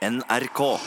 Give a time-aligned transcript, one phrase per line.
[0.00, 0.80] NRK.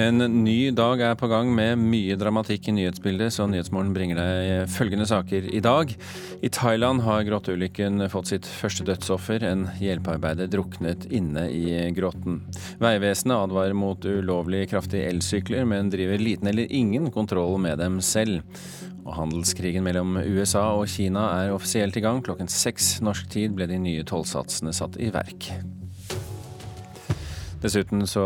[0.00, 4.70] En ny dag er på gang med mye dramatikk i nyhetsbildet, så Nyhetsmorgen bringer deg
[4.72, 5.92] følgende saker i dag.
[6.40, 9.44] I Thailand har grotteulykken fått sitt første dødsoffer.
[9.44, 12.38] En hjelpearbeider druknet inne i grotten.
[12.80, 18.40] Vegvesenet advarer mot ulovlig kraftige elsykler, men driver liten eller ingen kontroll med dem selv.
[19.02, 22.24] Og handelskrigen mellom USA og Kina er offisielt i gang.
[22.24, 25.52] Klokken seks norsk tid ble de nye tollsatsene satt i verk.
[27.60, 28.22] Dessuten så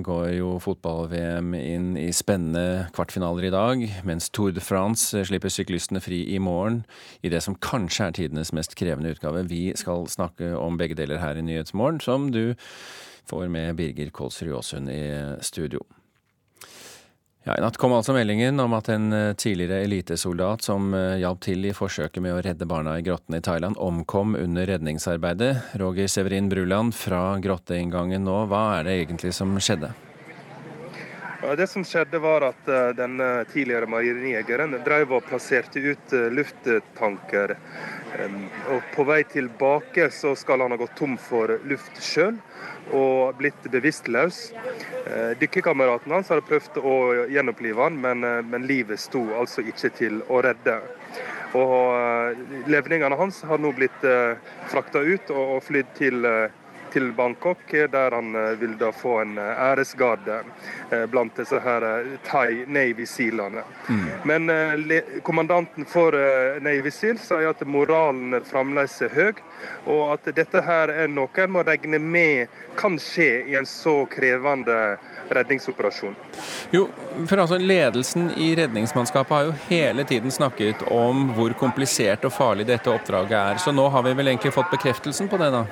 [0.00, 6.00] går jo fotball-VM inn i spennende kvartfinaler i dag, mens Tour de France slipper syklistene
[6.00, 6.80] fri i morgen
[7.20, 9.44] i det som kanskje er tidenes mest krevende utgave.
[9.50, 12.54] Vi skal snakke om begge deler her i Nyhetsmorgen, som du
[13.28, 15.04] får med Birger Kolsrud Aasund i
[15.44, 15.84] studio.
[17.44, 21.40] Ja, I natt kom altså meldingen om at en eh, tidligere elitesoldat som eh, hjalp
[21.42, 25.74] til i forsøket med å redde barna i grottene i Thailand, omkom under redningsarbeidet.
[25.82, 29.90] Roger Severin Bruland fra grotteinngangen nå, hva er det egentlig som skjedde?
[31.58, 33.18] Det som skjedde var at eh, den
[33.50, 37.56] tidligere marinejegeren drev og plasserte ut lufttanker.
[38.70, 42.38] Og på vei tilbake så skal han ha gått tom for luft sjøl
[42.90, 44.52] og blitt bevisstløs.
[45.06, 46.96] Eh, dykkerkameraten hans hadde prøvd å
[47.32, 50.78] gjenopplive han, men, eh, men, livet sto altså ikke til å redde.
[51.58, 54.04] Og eh, Levningene hans har nå blitt
[54.72, 56.26] frakta ut og flydd til
[56.92, 60.42] til Bangkok, der han vil da få en æresgarde
[61.10, 61.86] blant disse her
[62.26, 63.64] Thai Navy Sealene.
[63.88, 64.04] Mm.
[64.28, 64.52] Men
[65.24, 66.16] kommandanten for
[66.60, 69.40] Navy Seal sier at moralen fremdeles er høy,
[69.86, 74.02] og at dette her er noe en må regne med kan skje i en så
[74.10, 74.98] krevende
[75.32, 76.14] redningsoperasjon.
[76.70, 76.86] Jo,
[77.28, 82.66] for altså Ledelsen i Redningsmannskapet har jo hele tiden snakket om hvor komplisert og farlig
[82.68, 83.60] dette oppdraget er.
[83.62, 85.64] Så nå har vi vel egentlig fått bekreftelsen på det, da?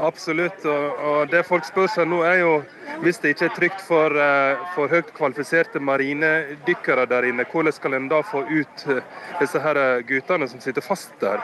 [0.00, 0.64] Absolutt.
[0.64, 2.54] Og, og det folk spør seg nå, er jo
[3.00, 7.94] hvis det ikke er trygt for, eh, for høyt kvalifiserte marinedykkere der inne, hvordan skal
[7.96, 9.00] en da få ut eh,
[9.40, 11.40] disse her eh, guttene som sitter fast der?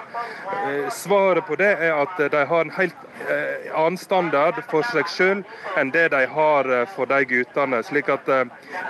[0.92, 2.96] Svaret på det er at de har en helt
[3.72, 7.80] annen standard for seg selv enn det de har for de guttene.
[7.86, 8.28] Slik at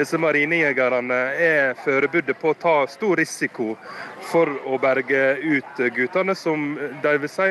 [0.01, 3.75] disse marinejegerne er forberedt på å ta stor risiko
[4.27, 6.73] for å berge ut guttene, som
[7.03, 7.49] de vil si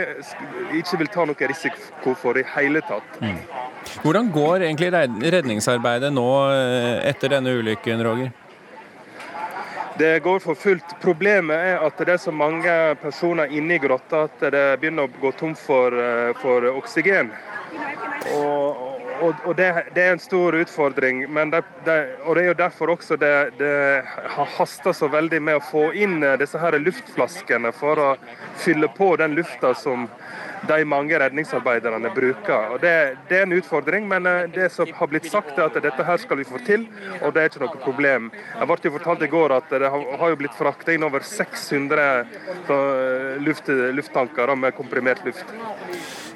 [0.82, 3.20] ikke vil ta noe risiko for i hele tatt.
[3.22, 3.40] Mm.
[4.04, 4.92] Hvordan går egentlig
[5.36, 8.34] redningsarbeidet nå eh, etter denne ulykken, Roger?
[9.98, 10.98] Det går for fullt.
[11.00, 15.22] Problemet er at det er så mange personer inne i grotta at det begynner å
[15.22, 17.32] gå tom for, eh, for oksygen.
[18.36, 21.24] Og, og, og det, det, er en stor utfordring.
[21.52, 24.04] Det, det, og det er jo derfor også det, det
[24.58, 28.10] hasta så veldig med å få inn eh, disse her luftflaskene for å
[28.62, 30.08] fylle på den lufta som
[30.68, 32.72] de mange redningsarbeiderne bruker.
[32.76, 32.94] Og det,
[33.30, 36.22] det, er en utfordring, men eh, det som har blitt sagt er at dette her
[36.22, 36.88] skal vi få til,
[37.22, 38.32] og det er ikke noe problem.
[38.56, 42.10] Jeg ble jo fortalt i går at det har jo blitt frakta inn over 600
[42.10, 45.56] eh, luft, lufttanker med komprimert luft.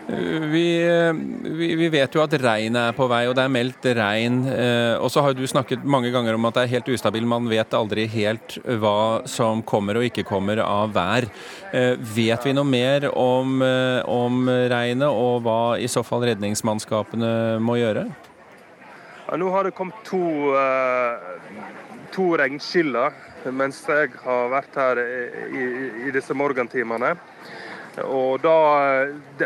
[0.10, 4.40] Vi, vi, vet jo at regnet er på vei, og det er meldt regn.
[4.50, 7.28] Eh, og så har du snakket mange ganger om at det er helt ustabil.
[7.30, 11.30] Man vet aldri helt hva som kommer og ikke kommer av vær.
[11.76, 17.62] Eh, vet vi noe mer om, eh, om regnet, og hva i så fall redningsmannskapene
[17.62, 18.08] må gjøre?
[19.30, 20.26] Ja, nå har det kommet to,
[22.16, 23.14] to regnskiller
[23.54, 25.68] mens jeg har vært her i,
[26.10, 27.14] i disse morgentimene.
[28.06, 28.56] Og da,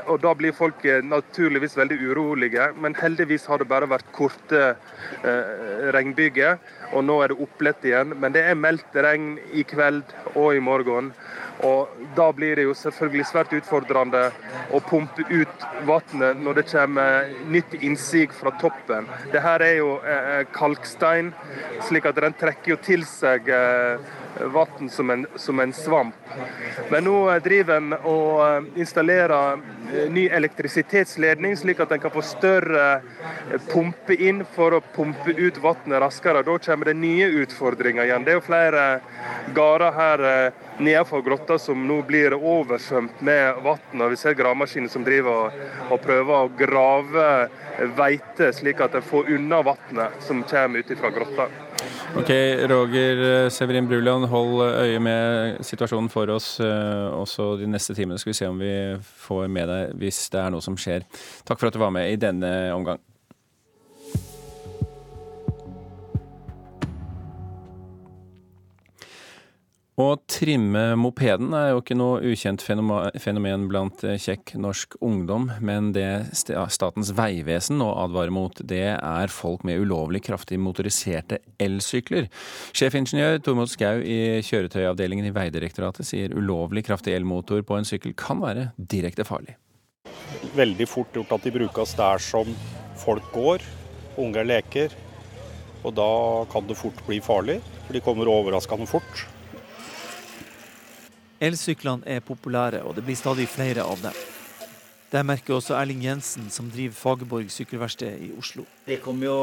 [0.05, 2.69] og da, blir folk eh, naturligvis veldig urolige.
[2.77, 6.59] Men heldigvis har det bare vært korte eh, regnbyger,
[6.93, 8.13] og nå er det opplett igjen.
[8.19, 11.13] Men det er meldt regn i kveld og i morgen.
[11.63, 14.23] Og da blir det jo selvfølgelig svært utfordrende
[14.73, 19.07] å pumpe ut vannet når det kommer nytt innsig fra toppen.
[19.31, 21.31] Det her er jo eh, kalkstein,
[21.87, 26.15] slik at den trekker jo til seg eh, vann som, som, en svamp.
[26.89, 29.59] Men nå eh, driver en og eh, installerer
[29.93, 33.01] eh, ny elektrisitetsledning, slik at en kan få større
[33.71, 36.43] pumpe inn for å pumpe ut vannet raskere.
[36.45, 38.25] Da kommer det nye utfordringer igjen.
[38.25, 38.85] Det er jo flere
[39.53, 40.25] gårder her
[40.79, 44.07] nedenfor grotta som nå blir oversvømt med vann.
[44.09, 47.27] Vi ser gravemaskiner som driver og, og prøver å grave
[47.97, 51.49] veite, slik at en får unna vannet som kommer ut fra grotta.
[52.13, 52.29] Ok,
[52.69, 58.19] Roger Severin Bruland, hold øye med situasjonen for oss eh, også de neste timene.
[58.21, 58.73] Skal vi se om vi
[59.25, 61.07] får med deg hvis det er noe som skjer.
[61.47, 63.01] Takk for at du var med i denne omgang.
[69.93, 75.91] Å trimme mopeden er jo ikke noe ukjent fenomen blant eh, kjekk norsk ungdom, men
[75.93, 82.25] det Statens vegvesen nå advarer mot, det er folk med ulovlig kraftig motoriserte elsykler.
[82.73, 88.41] Sjefingeniør Tormod Skau i kjøretøyavdelingen i Vegdirektoratet sier ulovlig kraftig elmotor på en sykkel kan
[88.41, 89.59] være direkte farlig.
[90.57, 92.49] Veldig fort gjort at de brukes der som
[93.03, 93.61] folk går,
[94.17, 94.97] unger leker.
[95.85, 96.09] Og da
[96.49, 99.27] kan det fort bli farlig, for de kommer overraskende fort.
[101.43, 104.15] Elsyklene er populære, og det blir stadig flere av dem.
[105.13, 108.63] Det merker også Erling Jensen, som driver Fagerborg sykkelverksted i Oslo.
[108.87, 109.35] Det kom jo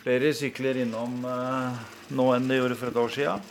[0.00, 1.82] flere sykler innom eh,
[2.16, 3.50] nå enn det gjorde for et år siden.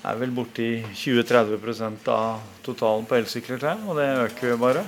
[0.00, 4.82] Det er vel borti 20-30 av totalen på elsykler til, og det øker jo bare.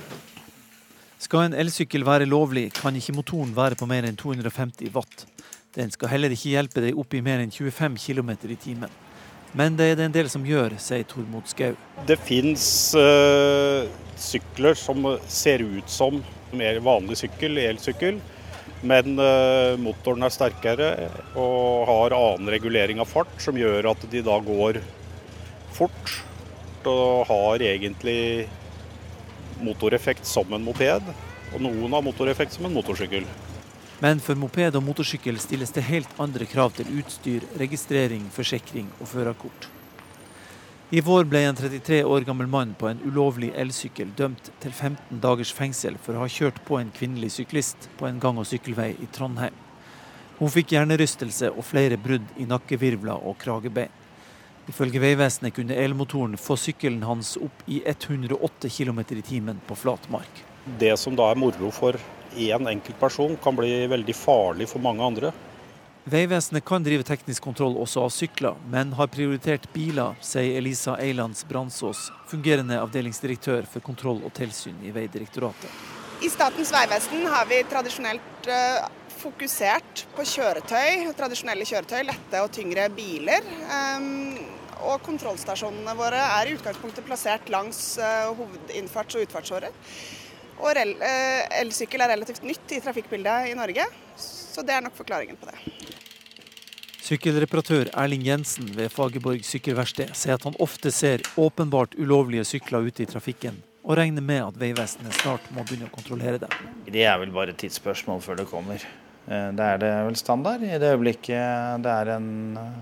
[1.23, 5.25] Skal en elsykkel være lovlig, kan ikke motoren være på mer enn 250 watt.
[5.77, 8.91] Den skal heller ikke hjelpe deg opp i mer enn 25 km i timen.
[9.55, 11.75] Men det er det en del som gjør, sier Tormod Skau.
[12.07, 12.65] Det fins
[12.97, 13.87] uh,
[14.19, 16.19] sykler som ser ut som
[16.57, 18.19] mer vanlig sykkel, elsykkel.
[18.87, 20.91] Men uh, motoren er sterkere
[21.39, 24.81] og har annen regulering av fart, som gjør at de da går
[25.77, 26.13] fort.
[26.87, 28.47] Og har egentlig
[29.63, 31.09] motoreffekt som en moped.
[31.55, 33.25] Og noen har motoreffekt som en motorsykkel.
[33.99, 39.09] Men for moped og motorsykkel stilles det helt andre krav til utstyr, registrering, forsikring og
[39.09, 39.69] førerkort.
[40.93, 45.17] I vår ble en 33 år gammel mann på en ulovlig elsykkel dømt til 15
[45.23, 48.93] dagers fengsel for å ha kjørt på en kvinnelig syklist på en gang- og sykkelvei
[49.03, 49.57] i Trondheim.
[50.37, 53.91] Hun fikk hjernerystelse og flere brudd i nakkevirvler og kragebein.
[54.69, 60.07] Ifølge Vegvesenet kunne elmotoren få sykkelen hans opp i 108 km i timen på flat
[60.13, 60.43] mark.
[60.79, 61.97] Det som da er moro for
[62.37, 65.33] én enkelt person kan bli veldig farlig for mange andre.
[66.07, 71.43] Vegvesenet kan drive teknisk kontroll også av sykler, men har prioritert biler, sier Elisa Eilands
[71.49, 75.67] Bransås, fungerende avdelingsdirektør for kontroll og tilsyn i Vegdirektoratet.
[76.23, 78.87] I Statens vegvesen har vi tradisjonelt eh,
[79.19, 83.43] fokusert på kjøretøy, tradisjonelle kjøretøy, lette og tyngre biler.
[83.67, 84.39] Ehm,
[84.87, 89.75] og kontrollstasjonene våre er i utgangspunktet plassert langs eh, hovedinnfarts- og utfartsårer.
[90.57, 93.85] Og eh, elsykkel er relativt nytt i trafikkbildet i Norge,
[94.17, 95.57] så det er nok forklaringen på det.
[97.07, 103.05] Sykkelreparatør Erling Jensen ved Fagerborg sykkelverksted sier at han ofte ser åpenbart ulovlige sykler ute
[103.05, 106.57] i trafikken, og regner med at Vegvesenet snart må begynne å kontrollere dem.
[106.89, 108.83] Det er vel bare et tidsspørsmål før det kommer.
[109.27, 110.65] Eh, det er det vel standard.
[110.65, 112.75] I det øyeblikket det er en eh,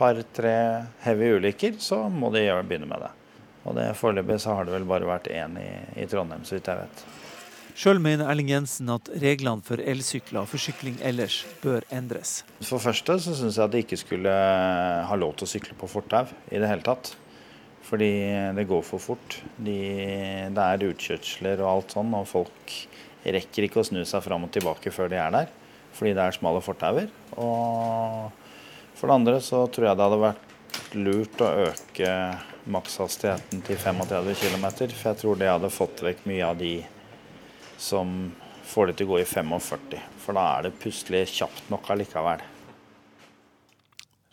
[0.00, 0.56] par-tre
[1.04, 3.12] heavy ulykker, så må de begynne med det.
[3.68, 5.70] Og det Foreløpig så har det vel bare vært én i,
[6.00, 7.06] i Trondheim, så vidt jeg vet.
[7.78, 12.40] Sjøl mener Erling Jensen at reglene for elsykler og forsykling ellers bør endres.
[12.58, 14.32] For første så syns jeg at de ikke skulle
[15.06, 17.12] ha lov til å sykle på fortau i det hele tatt.
[17.86, 18.10] Fordi
[18.56, 19.38] det går for fort.
[19.54, 19.78] De,
[20.50, 22.74] det er utkjørsler og alt sånn, og folk
[23.22, 25.54] rekker ikke å snu seg fram og tilbake før de er der.
[25.94, 27.08] Fordi det er smale fortauer.
[27.38, 28.28] Og
[28.98, 32.12] for det andre så tror jeg det hadde vært lurt å øke
[32.72, 36.74] makshastigheten til 35 km, for jeg tror det hadde fått vekk mye av de
[37.78, 38.30] som
[38.68, 42.44] får det til å gå i 45, for da er det plutselig kjapt nok allikevel.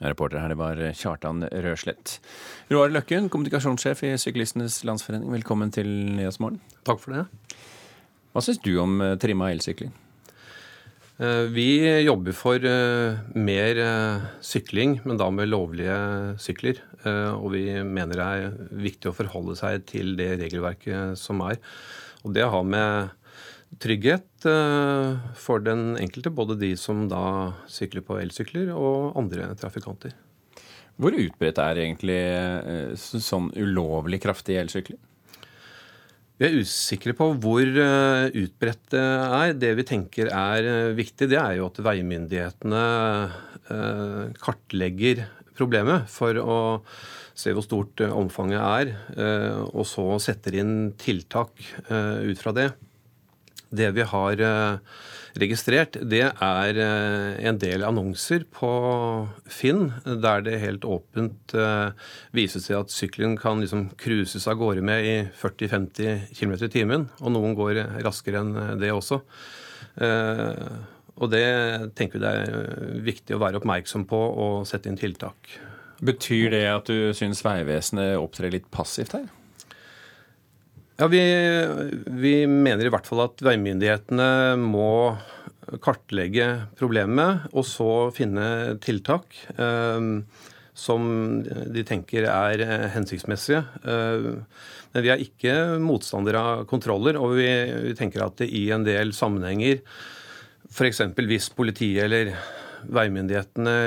[0.03, 2.17] Reporter her, det var Kjartan Røslett.
[2.67, 6.59] Roar Løkken, kommunikasjonssjef i Syklistenes Landsforening, velkommen til Nyhetsmorgen.
[6.83, 7.23] Takk for det.
[8.35, 9.93] Hva syns du om eh, trimma elsykling?
[11.15, 11.67] Eh, vi
[12.03, 13.81] jobber for eh, mer
[14.43, 15.99] sykling, men da med lovlige
[16.41, 16.81] sykler.
[17.05, 21.59] Og vi mener det er viktig å forholde seg til det regelverket som er.
[22.25, 23.13] Og det har med
[23.81, 30.15] trygghet eh, for den enkelte, både de som da sykler på elsykler og andre trafikanter.
[30.95, 34.99] Hvor utbredt er egentlig eh, sånn ulovlig kraftig elsykling?
[36.35, 39.53] Vi er usikre på hvor eh, utbredt det er.
[39.55, 42.85] Det vi tenker er viktig, det er jo at veimyndighetene
[44.45, 45.23] kartlegger
[45.57, 46.57] problemet for å
[47.35, 48.91] se hvor stort omfanget er,
[49.71, 52.67] og så setter inn tiltak ut fra det.
[53.75, 54.95] Det vi har eh,
[55.41, 58.69] registrert, det er eh, en del annonser på
[59.51, 61.91] Finn der det helt åpent eh,
[62.35, 67.07] viser seg at sykkelen kan liksom cruises av gårde med i 40-50 km i timen.
[67.21, 69.21] Og noen går raskere enn det også.
[71.15, 71.45] Og det
[71.95, 75.55] tenker vi det er viktig å være oppmerksom på og sette inn tiltak.
[76.03, 79.29] Betyr det at du syns Vegvesenet opptrer litt passivt her?
[80.95, 81.19] Ja, vi,
[82.05, 85.17] vi, mener i hvert fall at veimyndighetene må
[85.83, 86.45] kartlegge
[86.79, 89.35] problemet og så finne tiltak.
[89.57, 90.07] eh,
[90.75, 91.03] som
[91.43, 93.61] de tenker er eh, hensiktsmessige.
[93.83, 97.47] Men vi er ikke motstandere av kontroller, og vi,
[97.89, 99.79] vi tenker at det i en del sammenhenger,
[100.71, 101.01] f.eks.
[101.15, 102.33] hvis politiet eller
[102.91, 103.77] veimyndighetene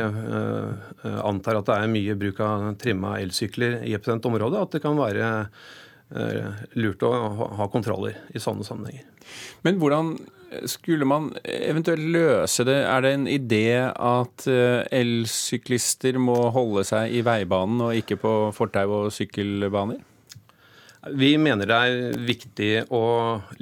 [1.25, 4.85] antar at det er mye bruk av trimma elsykler i et bestemt område, at det
[4.85, 5.29] kan være
[6.09, 7.11] lurt å
[7.59, 9.05] ha kontroller i sånne sammenhenger.
[9.67, 10.15] Men hvordan
[10.69, 12.79] skulle man eventuelt løse det?
[12.89, 18.35] Er det en idé at eh, elsyklister må holde seg i veibanen og ikke på
[18.57, 20.01] fortau og sykkelbaner?
[21.19, 23.05] Vi mener det er viktig å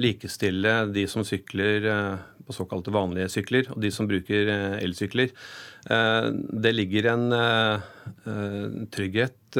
[0.01, 5.33] likestille de som sykler eh, på såkalte vanlige sykler, og de som bruker eh, elsykler.
[5.87, 7.29] Det ligger en
[8.91, 9.55] trygghet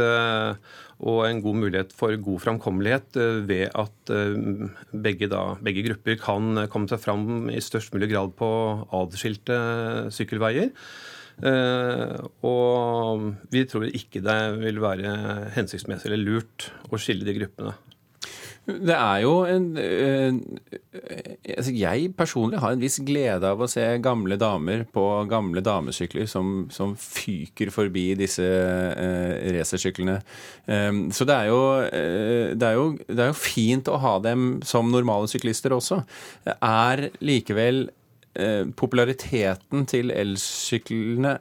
[1.05, 6.17] og en god mulighet for god framkommelighet eh, ved at eh, begge, da, begge, grupper
[6.21, 8.49] kan komme seg fram i størst mulig grad på
[8.97, 9.59] adskilte
[10.13, 10.71] sykkelveier.
[11.45, 12.15] Eh,
[12.49, 15.13] og vi tror ikke det vil være
[15.53, 17.77] hensiktsmessig eller lurt å skille de gruppene.
[18.67, 20.33] Det er jo en øh,
[21.57, 26.27] altså Jeg personlig har en viss glede av å se gamle damer på gamle damesykler
[26.27, 30.17] som, som fyker forbi disse øh, racersyklene.
[30.67, 34.17] Um, så det er, jo, øh, det, er jo, det er jo fint å ha
[34.25, 36.01] dem som normale syklister også.
[36.57, 37.87] Er likevel
[38.77, 41.31] populariteten til elsyklene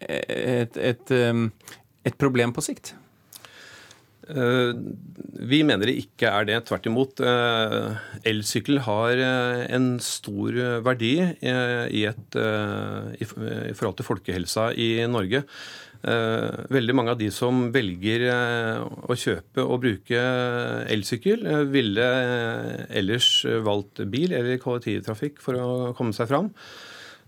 [0.00, 2.94] et, et, et problem på sikt?
[4.26, 4.74] Eh,
[5.46, 6.58] vi mener det ikke er det.
[6.66, 7.22] Tvert imot.
[7.22, 12.38] Eh, elsykkel har eh, en stor verdi i, et,
[13.20, 15.44] i, forhold til folkehelsa i Norge.
[16.06, 20.20] Veldig mange av de som velger å kjøpe og bruke
[20.92, 21.42] elsykkel,
[21.72, 22.04] ville
[23.00, 23.30] ellers
[23.66, 26.52] valgt bil eller kollektivtrafikk for å komme seg fram.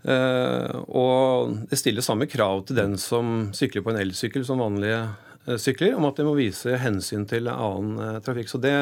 [0.05, 5.01] Og det stiller samme krav til den som sykler på en elsykkel som vanlige
[5.57, 8.51] sykler, om at de må vise hensyn til annen eh, trafikk.
[8.53, 8.75] Så det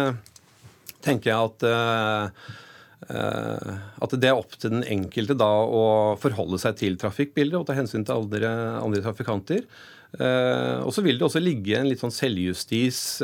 [1.04, 2.54] tenker jeg at eh,
[3.06, 5.82] at det er opp til den enkelte da å
[6.18, 8.49] forholde seg til trafikkbildet og ta hensyn til andre,
[8.80, 9.66] andre trafikanter.
[10.16, 13.20] og så vil det også ligge en litt sånn selvjustis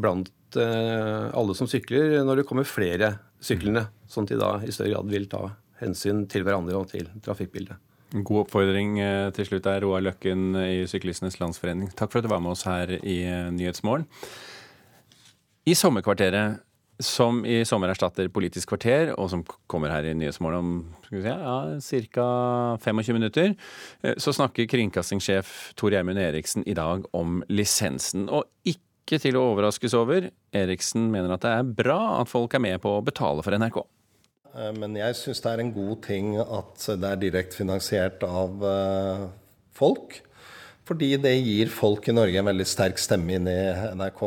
[0.00, 3.12] blant alle som sykler, når det kommer flere
[3.44, 5.44] syklende, sånn at de da i større grad vil ta
[5.84, 7.93] hensyn til hverandre og til trafikkbildet.
[8.14, 11.90] God oppfordring eh, til slutt der, Roar Løkken i Syklistenes Landsforening.
[11.98, 14.06] Takk for at du var med oss her i eh, Nyhetsmorgen.
[15.66, 16.60] I sommerkvarteret,
[17.02, 22.04] som i sommer erstatter Politisk kvarter, og som kommer her i Nyhetsmorgen om si, ja,
[22.14, 22.28] ca.
[22.84, 23.56] 25 minutter,
[24.04, 28.28] eh, så snakker kringkastingssjef Tor Gjermund Eriksen i dag om lisensen.
[28.30, 32.62] Og ikke til å overraskes over, Eriksen mener at det er bra at folk er
[32.62, 33.82] med på å betale for NRK.
[34.54, 38.62] Eh, men jeg syns det er en god ting at det er direkte finansiert av
[38.70, 39.26] eh,
[39.74, 40.20] folk.
[40.84, 43.60] Fordi det gir folk i Norge en veldig sterk stemme inn i
[43.96, 44.20] NRK.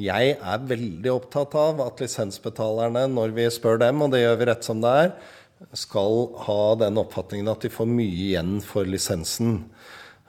[0.00, 4.48] Jeg er veldig opptatt av at lisensbetalerne, når vi spør dem, og det gjør vi
[4.48, 5.12] rett som det er,
[5.76, 9.58] skal ha den oppfatningen at de får mye igjen for lisensen.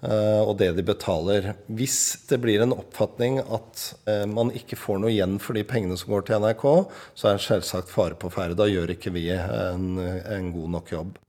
[0.01, 1.51] Eh, og det de betaler.
[1.69, 5.97] Hvis det blir en oppfatning at eh, man ikke får noe igjen for de pengene
[5.99, 6.65] som går til NRK,
[7.13, 8.57] så er det selvsagt fare på ferde.
[8.57, 11.19] Da gjør ikke vi en, en god nok jobb.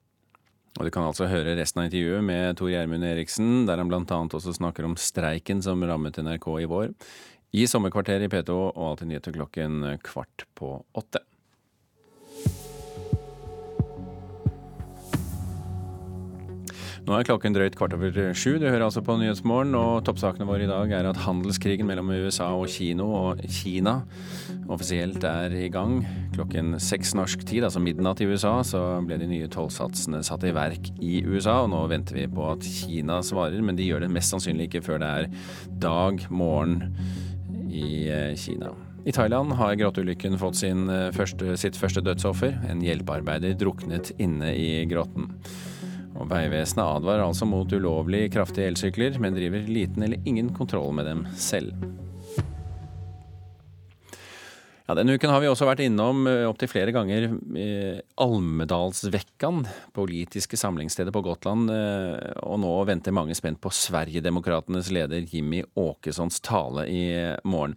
[0.81, 4.01] Og Du kan altså høre resten av intervjuet med Tor Gjermund Eriksen, der han bl.a.
[4.09, 6.95] også snakker om streiken som rammet NRK i vår.
[7.53, 11.21] I sommerkvarteret i P2 og alltid nyheter klokken kvart på åtte.
[17.03, 18.61] Nå er klokken drøyt kvart over sju.
[18.63, 22.53] Du hører altså på Nyhetsmorgen, og toppsakene våre i dag er at handelskrigen mellom USA
[22.55, 23.97] og Kino og Kina
[24.71, 26.05] offisielt er i gang.
[26.37, 30.55] Klokken seks norsk tid, altså midnatt i USA, så ble de nye tollsatsene satt i
[30.55, 31.65] verk i USA.
[31.65, 34.85] Og nå venter vi på at Kina svarer, men de gjør det mest sannsynlig ikke
[34.87, 35.29] før det er
[35.83, 36.79] dag morgen
[37.67, 38.71] i eh, Kina.
[39.03, 42.61] I Thailand har grotteulykken fått eh, første, sitt første dødsoffer.
[42.71, 45.33] En hjelpearbeider druknet inne i grotten.
[46.19, 51.09] Og Vegvesenet advarer altså mot ulovlig kraftige elsykler, men driver liten eller ingen kontroll med
[51.09, 51.73] dem selv.
[54.89, 59.63] Ja, Denne uken har vi også vært innom eh, opptil flere ganger eh, Almedalsvekkan,
[59.95, 66.41] politiske samlingsstedet på Gotland, eh, og nå venter mange spent på Sverigedemokratenes leder Jimmy Åkessons
[66.43, 67.05] tale i
[67.47, 67.77] morgen.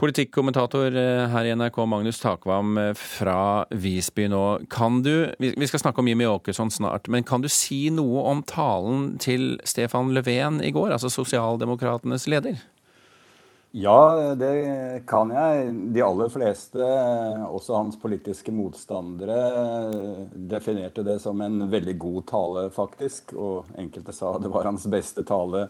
[0.00, 0.92] Politikkommentator
[1.32, 4.44] her i NRK, Magnus Takvam fra Visby nå.
[4.72, 8.44] Kan du, vi skal snakke om Jimmy Åkesson snart, men kan du si noe om
[8.44, 12.60] talen til Stefan Löfven i går, altså Sosialdemokratenes leder?
[13.76, 15.70] Ja, det kan jeg.
[15.90, 16.78] De aller fleste,
[17.50, 19.38] også hans politiske motstandere,
[20.30, 23.32] definerte det som en veldig god tale, faktisk.
[23.34, 25.64] Og enkelte sa det var hans beste tale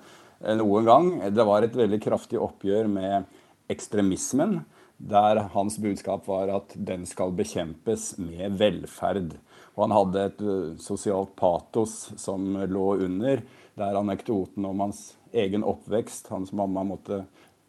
[0.60, 1.08] noen gang.
[1.32, 3.24] Det var et veldig kraftig oppgjør med
[3.72, 4.58] ekstremismen,
[5.00, 9.38] der hans budskap var at den skal bekjempes med velferd.
[9.78, 10.44] Og han hadde et
[10.84, 13.40] sosialt patos som lå under,
[13.80, 17.24] der anekdoten om hans egen oppvekst, hans mamma måtte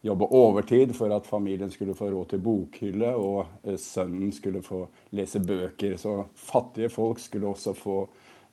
[0.05, 4.85] jobbe overtid for at familien skulle få råd til bokhylle, og eh, sønnen skulle få
[5.17, 5.97] lese bøker.
[6.01, 8.01] Så fattige folk skulle også få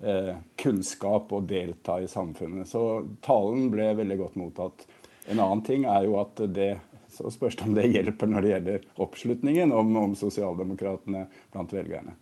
[0.00, 0.32] eh,
[0.62, 2.70] kunnskap og delta i samfunnet.
[2.70, 4.86] Så talen ble veldig godt mottatt.
[5.30, 6.72] En annen ting er jo at det
[7.12, 12.14] så spørs det om det hjelper når det gjelder oppslutningen om, om sosialdemokratene blant velgerne.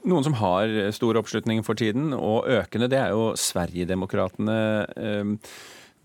[0.00, 4.56] Noen som har stor oppslutning for tiden, og økende, det er jo Sverigedemokraterna.
[4.96, 5.52] Eh,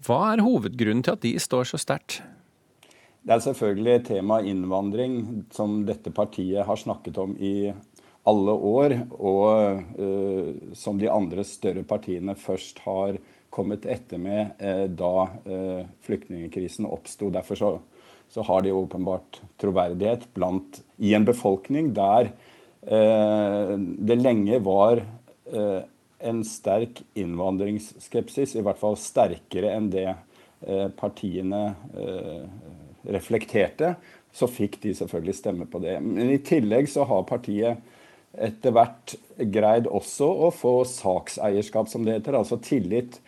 [0.06, 2.20] hva er hovedgrunnen til at de står så sterkt?
[3.26, 5.16] Det er selvfølgelig tema innvandring,
[5.50, 7.72] som dette partiet har snakket om i
[8.30, 13.18] alle år, og uh, som de andre større partiene først har
[13.54, 17.32] kommet etter med uh, da uh, flyktningkrisen oppsto.
[17.34, 17.72] Derfor så,
[18.30, 22.34] så, har de åpenbart troverdighet blant, i en befolkning der
[22.86, 25.00] det lenge var
[25.50, 30.04] en sterk innvandringsskepsis, i hvert fall sterkere enn det
[31.00, 31.64] partiene
[33.14, 33.96] reflekterte,
[34.36, 35.96] så fikk de selvfølgelig stemme på det.
[36.04, 37.84] Men i tillegg så har partiet
[38.36, 39.16] etter hvert
[39.52, 42.36] greid også å få sakseierskap, som det heter.
[42.36, 43.20] Altså tillit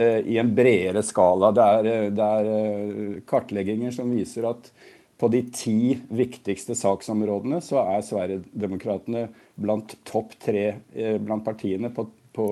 [0.00, 1.52] eh, i en bredere skala.
[1.54, 4.70] Det er, eh, eh, kartlegginger som viser at
[5.18, 9.24] på de ti viktigste saksområdene så er Sverigedemokraterna
[9.58, 10.68] blant topp tre
[11.18, 12.04] blant partiene på,
[12.34, 12.46] på,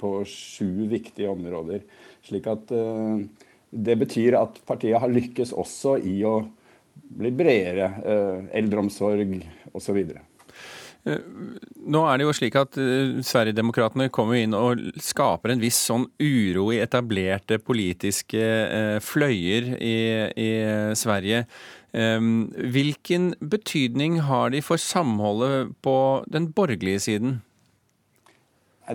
[0.00, 1.84] på, sju viktige områder.
[2.26, 3.22] Slik at eh,
[3.70, 6.40] det betyr at partiet har lykkes også i å
[7.18, 7.92] bli bredere.
[8.04, 9.36] Eh, eldreomsorg
[9.76, 9.98] osv.
[11.08, 11.24] Eh,
[11.88, 16.08] nå er det jo slik at uh, Sverigedemokraterna kommer inn og skaper en viss sånn
[16.20, 18.44] uro i etablerte politiske
[19.04, 19.98] fløyer i,
[20.36, 20.50] i
[20.98, 21.46] Sverige.
[21.88, 25.96] Hvilken betydning har de for samholdet på
[26.28, 27.38] den borgerlige siden?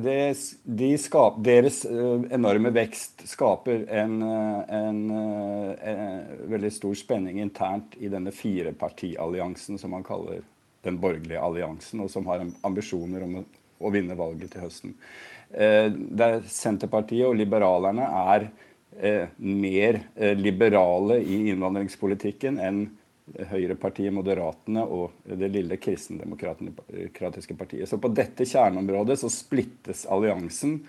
[0.02, 7.38] Det, de skap, deres uh, enorme vekst skaper en, uh, en, en, veldig stor spenning
[7.44, 10.42] internt i denne firepartialliansen som man kaller
[10.84, 13.46] den borgerlige alliansen, og som har ambisjoner om å,
[13.86, 14.98] å vinne valget til høsten.
[15.54, 18.50] der Senterpartiet og liberalerne er
[19.38, 20.00] mer
[20.36, 22.82] liberale i innvandringspolitikken enn
[23.54, 27.88] høyrepartiet Moderatene og det lille kristendemokratiske partiet.
[27.90, 30.82] Så på dette kjerneområdet så splittes alliansen.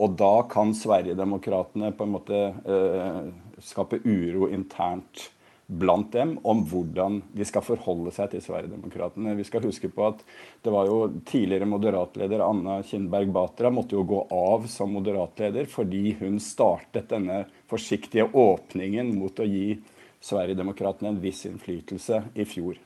[0.00, 3.20] Og da kan Sverigedemokraterna på en måte eh,
[3.64, 5.30] skape uro internt
[5.70, 9.36] blant dem om hvordan de skal forholde seg til Sverigedemokraterna.
[9.38, 10.24] Vi skal huske på at
[10.64, 16.16] det var jo tidligere moderatleder Anna Kindberg Batra måtte jo gå av som moderatleder fordi
[16.18, 19.78] hun startet denne forsiktige åpningen mot å gi
[20.20, 22.78] Sverigedemokraterna en viss innflytelse i fjor.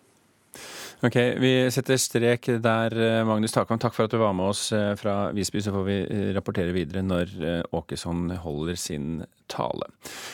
[1.04, 2.94] Ok, Vi setter strek der.
[2.94, 3.78] Eh, Magnus Takvam.
[3.78, 5.60] takk for at du var med oss eh, fra Visby.
[5.60, 7.34] Så får vi eh, rapportere videre når
[7.74, 9.90] Åkesson holder sin tale.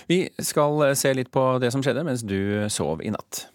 [0.07, 3.49] Vi skal se litt på det som skjedde mens du sov i natt.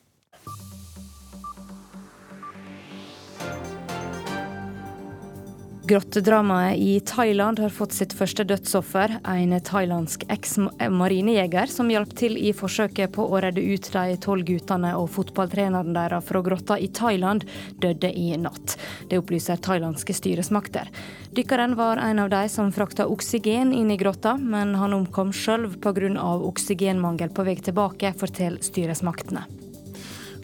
[5.88, 9.20] Grottedramaet i Thailand har fått sitt første dødsoffer.
[9.30, 14.96] En thailandsk eks-marinejeger som hjalp til i forsøket på å redde ut de tolv guttene
[14.98, 17.46] og fotballtreneren deres fra grotta i Thailand,
[17.78, 18.80] døde i natt.
[19.12, 20.90] Det opplyser thailandske styresmakter.
[21.38, 25.70] Dykkeren var en av de som frakta oksygen inn i grotta, men han omkom sjøl
[25.70, 26.10] pga.
[26.50, 29.46] oksygenmangel på vei tilbake, forteller styresmaktene.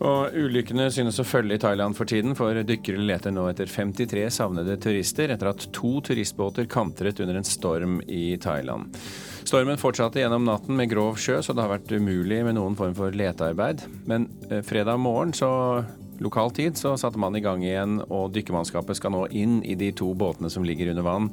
[0.02, 4.26] Og Ulykkene synes å følge i Thailand for tiden, for dykkere leter nå etter 53
[4.34, 8.98] savnede turister etter at to turistbåter kantret under en storm i Thailand.
[9.46, 12.98] Stormen fortsatte gjennom natten med grov sjø, så det har vært umulig med noen form
[12.98, 13.86] for letearbeid.
[14.10, 15.52] Men eh, fredag morgen, så
[16.22, 19.94] lokal tid, så satte man i gang igjen, og dykkermannskapet skal nå inn i de
[19.98, 21.32] to båtene som ligger under vann,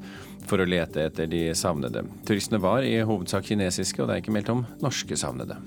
[0.49, 2.05] for å lete etter de savnede.
[2.29, 5.61] Turistene var i hovedsak kinesiske, og det er ikke meldt om norske savnede.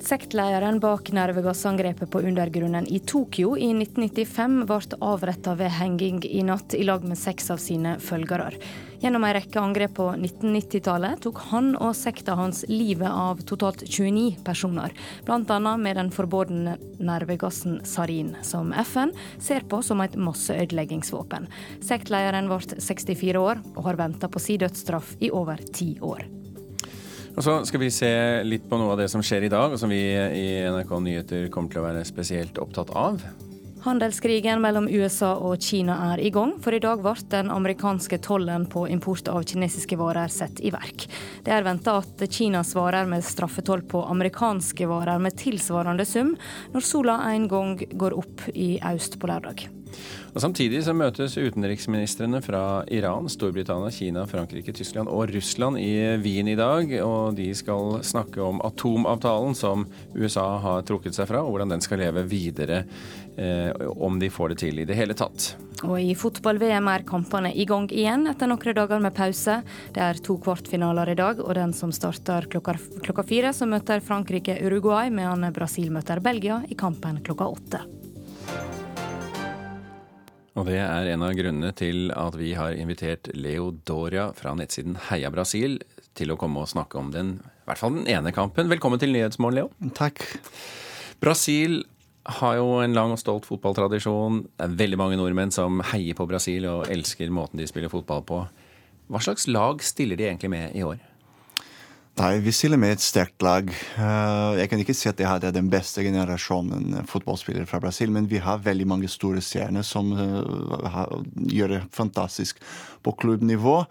[0.00, 6.76] Sektlederen bak nervegassangrepet på undergrunnen i Tokyo i 1995 ble avretta ved henging i natt
[6.76, 8.52] i lag med seks av sine følgere.
[9.00, 14.44] Gjennom en rekke angrep på 1990-tallet tok han og sekta hans livet av totalt 29
[14.44, 14.92] personer,
[15.24, 15.58] bl.a.
[15.76, 21.48] med den forbudne nervegassen sarin, som FN ser på som et masseødeleggingsvåpen.
[21.84, 26.35] Sektlederen ble 64 år og har venta på sin dødsstraff i over ti år.
[27.36, 28.08] Og så skal vi se
[28.48, 31.50] litt på noe av det som skjer i dag, og som vi i NRK Nyheter
[31.52, 33.20] kommer til å være spesielt opptatt av.
[33.86, 38.64] Handelskrigen mellom USA og Kina er i gang, for i dag ble den amerikanske tollen
[38.66, 41.06] på import av kinesiske varer satt i verk.
[41.46, 46.34] Det er venta at Kina svarer med straffetoll på amerikanske varer med tilsvarende sum,
[46.74, 49.68] når sola en gang går opp i øst på lørdag.
[50.34, 56.50] Og Samtidig så møtes utenriksministrene fra Iran, Storbritannia, Kina, Frankrike, Tyskland og Russland i Wien
[56.52, 56.92] i dag.
[57.06, 61.84] Og de skal snakke om atomavtalen som USA har trukket seg fra, og hvordan den
[61.84, 62.82] skal leve videre,
[63.36, 65.54] om de får det til i det hele tatt.
[65.84, 69.58] Og i fotball-VM er kampene i gang igjen etter noen dager med pause.
[69.92, 74.00] Det er to kvartfinaler i dag, og den som starter klokka, klokka fire, så møter
[74.00, 77.82] Frankrike Uruguay, mens Brasil møter Belgia i kampen klokka åtte.
[80.56, 84.96] Og det er en av grunnene til at vi har invitert Leo Doria fra nettsiden
[85.10, 85.76] Heia Brasil
[86.16, 88.70] til å komme og snakke om den, i hvert fall den ene kampen.
[88.72, 89.92] Velkommen til Nyhetsmorgen, Leo.
[89.98, 90.24] Takk.
[91.20, 91.82] Brasil
[92.26, 94.42] har jo en lang og stolt fotballtradisjon.
[94.56, 98.24] Det er veldig mange nordmenn som heier på Brasil og elsker måten de spiller fotball
[98.26, 98.40] på.
[99.06, 100.98] Hva slags lag stiller de egentlig med i år?
[102.16, 103.68] Nei, vi stiller med et sterkt lag.
[103.68, 108.28] Eh, jeg kan ikke si at det hadde den beste generasjonen fotballspillere fra Brasil, men
[108.30, 111.12] vi har veldig mange store stjerner som eh,
[111.52, 112.62] gjør det fantastisk
[113.04, 113.82] på klubbnivå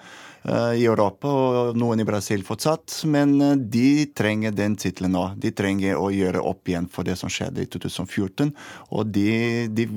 [0.45, 2.99] i Europa, og noen i Brasil fortsatt.
[3.09, 3.39] Men
[3.71, 5.23] de trenger den tittelen nå.
[5.41, 8.51] De trenger å gjøre opp igjen for det som skjedde i 2014,
[8.93, 9.29] og de,
[9.73, 9.87] de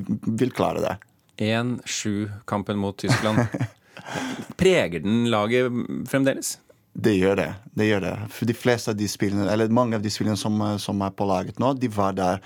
[0.41, 0.95] vil klare det.
[1.39, 3.45] 1-7-kampen mot Tyskland.
[4.61, 5.69] Preger den laget
[6.09, 6.57] fremdeles?
[6.99, 7.51] Det gjør det.
[7.79, 8.17] det gjør det.
[8.35, 11.29] For de fleste av de spillene, eller Mange av de spillene som, som er på
[11.31, 12.43] laget nå, de var der.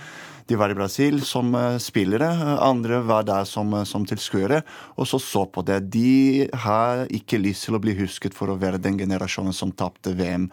[0.51, 2.29] De var i Brasil som uh, spillere,
[2.61, 4.61] andre var der som, uh, som tilskuere,
[4.99, 5.79] og så så på det.
[5.95, 10.13] De har ikke lyst til å bli husket for å være den generasjonen som tapte
[10.19, 10.51] VM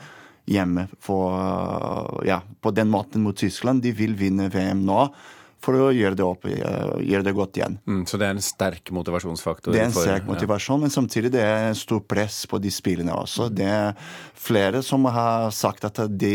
[0.49, 1.35] hjemme for,
[2.25, 3.83] ja, på den måten mot Tyskland.
[3.83, 5.09] De vil vinne VM nå
[5.63, 7.77] for å gjøre det, opp, eh, gjøre det godt igjen.
[7.83, 9.75] Mm, så det er en sterk motivasjonsfaktor?
[9.75, 10.85] Det er en sterk for, motivasjon, ja.
[10.85, 13.49] men samtidig det er stor press på de spillene også.
[13.49, 13.57] Mm.
[13.59, 16.33] Det er flere som har sagt at de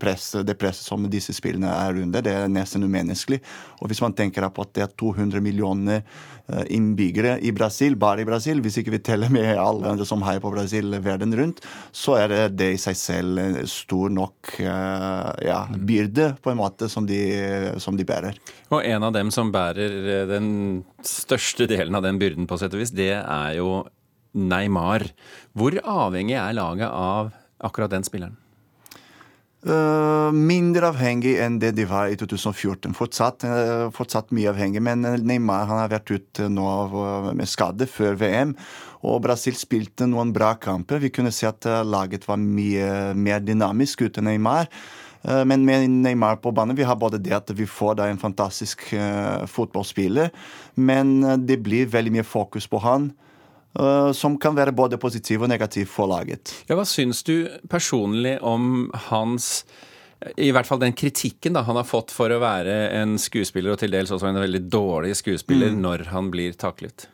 [0.00, 3.40] press, det presset som disse spillene er under, det er nesten umenneskelig.
[3.80, 8.22] Og hvis man tenker på at det er 200 millioner eh, innbyggere i Brasil, bare
[8.22, 11.64] i Brasil, hvis ikke vi teller med alle andre som heier på Brasil verden rundt,
[11.90, 16.90] så er det, det i seg selv stor nok eh, ja, byrde på en måte
[16.92, 17.20] som de,
[17.82, 18.38] som de bærer.
[18.70, 20.50] Og en av dem som bærer eh, den
[21.06, 23.82] største delen av den byrden, på sett og vis, det er jo
[24.38, 25.08] Neymar.
[25.58, 27.32] Hvor avhengig er laget av
[27.66, 28.38] akkurat den spilleren?
[29.60, 32.94] Uh, mindre avhengig enn det de var i 2014.
[32.96, 36.68] Fortsatt, uh, fortsatt mye avhengig, men Neymar har vært ute nå
[37.36, 38.54] med skade før VM.
[39.04, 41.02] Og Brasil spilte noen bra kamper.
[41.02, 44.70] Vi kunne se at laget var mye mer dynamisk uten Neymar.
[45.22, 48.20] Eh, men med Neymar på banen vi har både det at vi får da en
[48.20, 50.30] fantastisk uh, fotballspiller,
[50.80, 53.10] men eh, det blir veldig mye fokus på han.
[53.78, 56.50] Uh, som kan være både positiv og negativ for laget.
[56.66, 59.62] Ja, hva syns du personlig om hans
[60.36, 63.80] i hvert fall den kritikken da, han har fått for å være en skuespiller, og
[63.80, 65.78] til dels også en veldig dårlig skuespiller, mm.
[65.86, 67.06] når han blir taklet?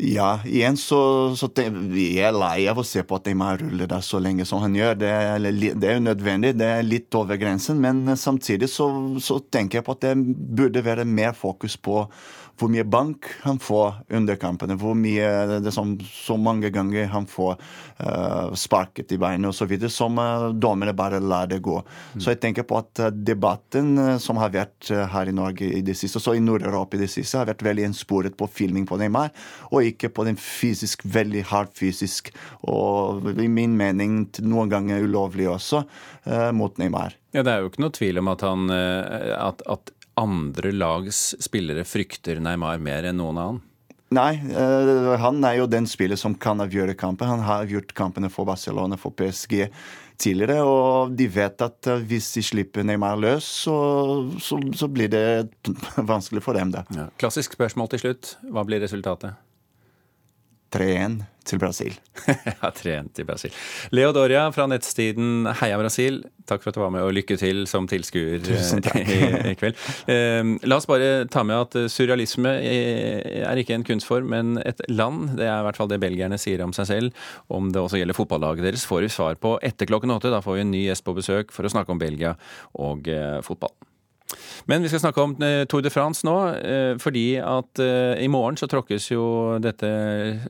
[0.00, 1.48] Ja, igjen så, så
[1.90, 4.76] vi er lei av å se på at Neymar ruller der så lenge som han
[4.78, 4.94] gjør.
[5.00, 8.86] Det er, det er nødvendig, det er litt over grensen, men samtidig så,
[9.18, 10.14] så tenker jeg på at det
[10.54, 12.04] burde være mer fokus på
[12.58, 14.76] hvor mye bank han får under kampene.
[14.78, 19.74] Hvor mye det som, så mange ganger han får uh, sparket i beinet osv.
[19.92, 21.76] Som uh, dommere bare lar det gå.
[21.78, 22.20] Mm.
[22.20, 25.70] Så jeg tenker på at uh, debatten uh, som har vært uh, her i Norge
[25.78, 28.88] i det siste, så i Nord-Europa i det siste, har vært veldig ensporet på filming
[28.88, 29.30] på Neymar,
[29.70, 32.32] og ikke på den fysisk, veldig hard fysisk,
[32.66, 35.84] og i min mening noen ganger ulovlig også,
[36.52, 37.14] mot Neymar.
[37.32, 41.86] Ja, Det er jo ikke noe tvil om at, han, at, at andre lags spillere
[41.86, 43.64] frykter Neymar mer enn noen annen?
[44.14, 47.28] Nei, uh, han er jo den spiller som kan avgjøre kampen.
[47.28, 49.66] Han har avgjort kampene for Barcelona, for PSG
[50.18, 53.76] tidligere, og de vet at uh, hvis de slipper Neymar løs, så,
[54.40, 55.26] så, så blir det
[56.12, 56.72] vanskelig for dem.
[56.72, 56.86] da.
[56.96, 57.10] Ja.
[57.20, 58.32] Klassisk spørsmål til slutt.
[58.48, 59.36] Hva blir resultatet?
[60.74, 61.94] 3-1 til Brasil.
[62.28, 63.54] ja, 3-1 til Brasil.
[63.94, 67.64] Leo Doria fra nettstiden Heia Brasil, takk for at du var med, og lykke til
[67.70, 69.18] som tilskuer eh, i,
[69.52, 69.80] i, kveld.
[70.12, 75.38] Eh, la oss bare ta med at surrealisme er ikke en kunstform, men et land.
[75.40, 77.28] Det er i hvert fall det belgierne sier om seg selv.
[77.48, 80.32] Om det også gjelder fotballaget deres, får vi svar på etter klokken åtte.
[80.34, 82.36] Da får vi en ny gjest på besøk for å snakke om Belgia
[82.76, 83.72] og eh, fotball.
[84.68, 88.28] Men vi skal snakke om eh, Tour de France nå, eh, fordi at eh, i
[88.30, 89.24] morgen så tråkkes jo
[89.64, 89.88] dette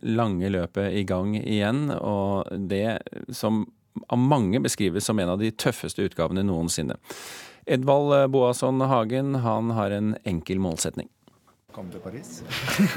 [0.03, 1.89] lange løpet i gang igjen.
[1.95, 2.99] Og det
[3.35, 3.67] som
[4.09, 6.99] av mange beskrives som en av de tøffeste utgavene noensinne.
[7.69, 11.11] Edvald Boasson Hagen han har en enkel målsetning.
[11.79, 12.41] Komme til Paris.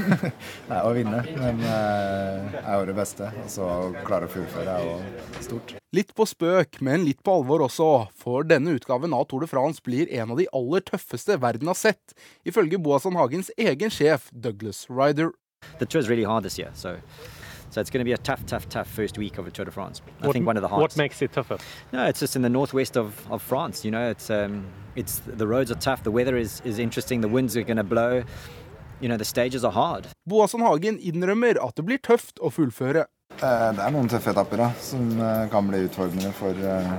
[0.71, 3.27] Nei, å vinne, men eh, er jo det beste.
[3.43, 3.67] Og så
[4.07, 5.73] klare å fullføre er jo stort.
[5.93, 9.85] Litt på spøk, men litt på alvor også, for denne utgaven av Tour de France
[9.85, 14.87] blir en av de aller tøffeste verden har sett, ifølge Boasson Hagens egen sjef Douglas
[14.89, 15.29] Ryder.
[15.77, 16.97] The tour is really hard this year, so
[17.71, 19.71] So it's going to be a tough, tough, tough first week of the Tour de
[19.71, 20.01] France.
[20.21, 20.97] I what, think one of the hardest.
[20.97, 21.57] What makes it tougher?
[21.93, 23.85] No, it's just in the northwest of, of France.
[23.85, 24.65] You know, it's um,
[24.97, 26.03] it's the roads are tough.
[26.03, 27.21] The weather is is interesting.
[27.21, 28.23] The winds are going to blow.
[29.01, 30.07] You know, the stages are hard.
[30.29, 33.07] Boasson Hagen innrømmer at det blir tøft å fullføre.
[33.33, 36.91] Eh, det er noen tøffe etapper da, som eh, kan bli utfordrende for, eh,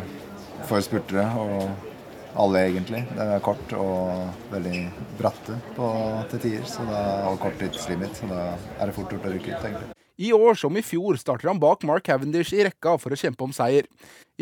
[0.66, 1.28] for spurtere.
[1.38, 3.04] Og alle, egentlig.
[3.12, 4.80] Det er kort og veldig
[5.20, 5.92] bratte på,
[6.32, 6.66] til tider.
[6.66, 8.18] Så da, og kort tidslimit.
[8.18, 9.94] Så da er det fort gjort å rykke ut, egentlig.
[10.22, 13.46] I år som i fjor starter han bak Mark Cavendish i rekka for å kjempe
[13.46, 13.86] om seier.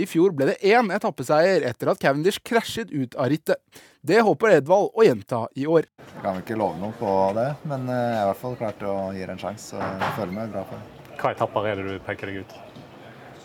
[0.00, 3.60] I fjor ble det én etappeseier etter at Cavendish krasjet ut av rittet.
[4.00, 5.84] Det håper Edvald å gjenta i år.
[6.00, 8.54] Jeg kan vel ikke love noe på det, men eh, jeg har i hvert fall
[8.56, 9.76] klart å gi det en sjanse.
[9.76, 11.10] Og jeg føler meg bra på det.
[11.20, 12.54] Hva etapper er det du peker deg ut?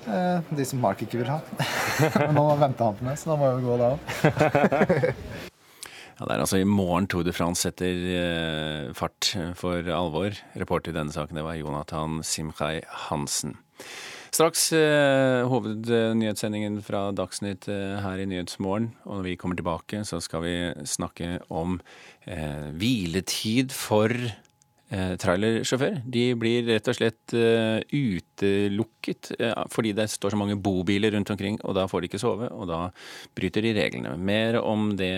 [0.08, 1.42] Eh, de som Mark ikke vil ha.
[2.22, 5.20] Men nå venter han på meg, så da må jeg jo gå da òg.
[6.16, 10.40] Ja, Det er altså i morgen Tour de France setter eh, fart for alvor.
[10.56, 12.78] Reporter i denne saken det var Jonathan Simchai
[13.10, 13.58] Hansen.
[14.36, 18.90] Straks eh, hovednyhetssendingen fra Dagsnytt eh, her i Nyhetsmorgen.
[19.06, 20.56] Og når vi kommer tilbake, så skal vi
[20.90, 21.78] snakke om
[22.28, 26.02] eh, hviletid for eh, trailersjåfør.
[26.12, 29.32] De blir rett og slett eh, utelukket
[29.72, 32.68] fordi det står så mange bobiler rundt omkring, og da får de ikke sove, og
[32.74, 32.82] da
[33.38, 34.18] bryter de reglene.
[34.20, 35.16] Mer om det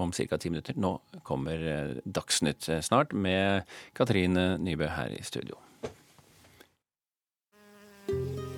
[0.00, 0.38] om ca.
[0.38, 0.74] ti minutter.
[0.76, 5.58] Nå kommer eh, Dagsnytt eh, snart med Katrine Nybø her i studio.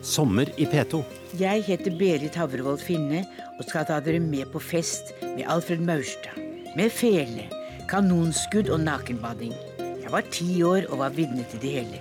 [0.03, 1.03] Sommer i P2.
[1.37, 3.21] Jeg heter Berit Havrevold Finne
[3.59, 6.39] og skal ta dere med på fest med Alfred Maurstad.
[6.77, 7.45] Med fele,
[7.91, 9.53] kanonskudd og nakenbading.
[10.01, 12.01] Jeg var ti år og var vitne til det hele.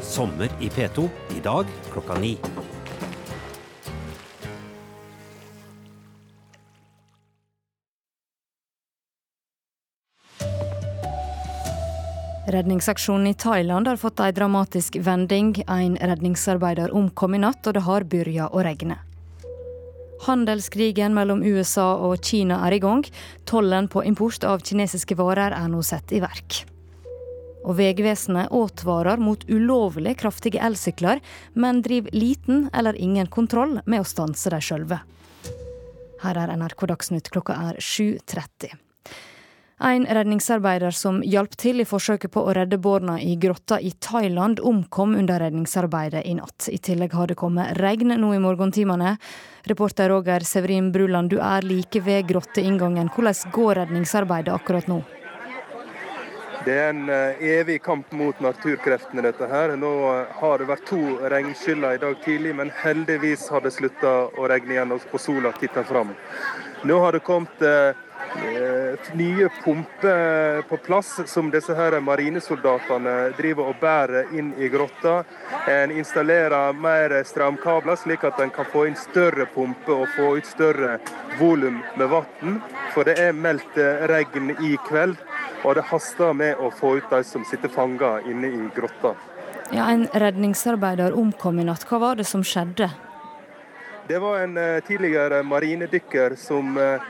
[0.00, 1.04] Sommer i P2
[1.36, 2.38] i dag klokka ni.
[12.46, 15.64] Redningsaksjonen i Thailand har fått en dramatisk vending.
[15.68, 18.98] En redningsarbeider omkom i natt, og det har begynt å regne.
[20.26, 23.04] Handelskrigen mellom USA og Kina er i gang.
[23.48, 26.60] Tollen på import av kinesiske varer er nå satt i verk.
[27.64, 34.08] Og Vegvesenet advarer mot ulovlig kraftige elsykler, men driver liten eller ingen kontroll med å
[34.08, 35.00] stanse dem sjølve.
[36.24, 38.83] Her er NRK Dagsnytt klokka er 7.30.
[39.84, 44.62] En redningsarbeider som hjalp til i forsøket på å redde barna i grotta i Thailand,
[44.64, 46.70] omkom under redningsarbeidet i natt.
[46.72, 49.18] I tillegg har det kommet regn nå i morgentimene.
[49.68, 53.10] Reporter Roger Severin Bruland, du er like ved grotteinngangen.
[53.12, 55.02] Hvordan går redningsarbeidet akkurat nå?
[56.64, 59.74] Det er en eh, evig kamp mot naturkreftene, dette her.
[59.76, 64.14] Nå eh, har det vært to regnskyller i dag tidlig, men heldigvis har det slutta
[64.32, 66.16] å regne igjen og sola titter fram.
[66.88, 67.92] Nå har det kommet eh,
[69.14, 75.22] nye pumper på plass som disse her marinesoldatene driver og bærer inn i grotta.
[75.70, 80.48] En installerer mer strømkabler, slik at en kan få inn større pumper og få ut
[80.48, 80.98] større
[81.38, 82.58] volum med vann.
[82.94, 83.78] For det er meldt
[84.10, 85.16] regn i kveld,
[85.64, 89.14] og det haster med å få ut de som sitter fanga inne i grotta.
[89.72, 91.86] Ja, En redningsarbeider omkom i natt.
[91.88, 92.90] Hva var det som skjedde?
[94.06, 97.00] Det var en uh, tidligere marinedykker som uh,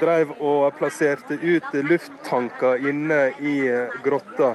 [0.00, 3.56] drev og plasserte ut lufttanker inne i
[4.04, 4.54] grotta.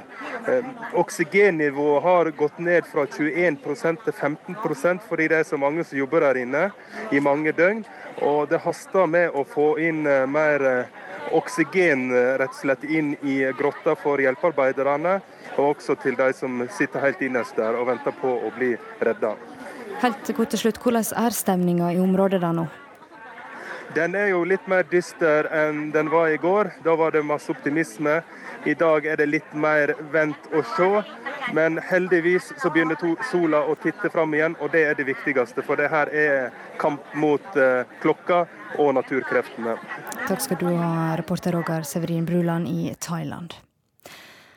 [0.94, 6.22] oksygennivået har gått ned fra 21% til 15% fordi det er så mange som jobber
[6.22, 6.70] der inne
[7.12, 7.82] i mange døgn.
[8.22, 10.86] Og det haster med å få inn mer
[11.34, 15.20] oksygen rett og slett inn i grotta for hjelpearbeiderne,
[15.58, 19.36] og også til de som sitter helt innerst der og venter på å bli redda.
[20.06, 22.68] Helt kort til slutt, Hvordan er stemninga i området der nå?
[23.96, 26.70] Den er jo litt mer dyster enn den var i går.
[26.86, 28.20] Da var det masse optimisme.
[28.70, 31.02] I dag er det litt mer vent og se.
[31.58, 35.66] Men heldigvis så begynner sola å titte fram igjen, og det er det viktigste.
[35.66, 38.46] For det her er kamp mot uh, klokka
[38.78, 39.80] og naturkreftene.
[40.28, 43.58] Takk skal du ha, reporter Roger Severin Bruland i Thailand.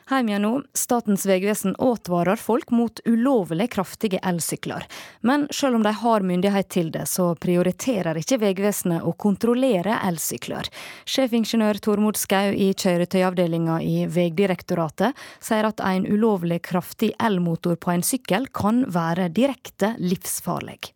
[0.09, 0.51] Heim igjen nå.
[0.73, 4.87] Statens vegvesen advarer folk mot ulovlig kraftige elsykler.
[5.21, 10.71] Men selv om de har myndighet til det, så prioriterer ikke Vegvesenet å kontrollere elsykler.
[11.05, 15.13] Sjefingeniør Tormod Skau i kjøretøyavdelinga i Vegdirektoratet
[15.45, 20.95] sier at en ulovlig kraftig elmotor på en sykkel kan være direkte livsfarlig.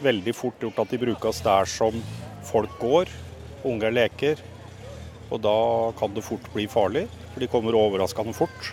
[0.00, 2.00] veldig fort gjort at de brukes der som
[2.48, 3.12] folk går,
[3.68, 4.40] unger leker.
[5.32, 5.56] Og da
[5.96, 8.72] kan det fort bli farlig, for de kommer overraskende fort.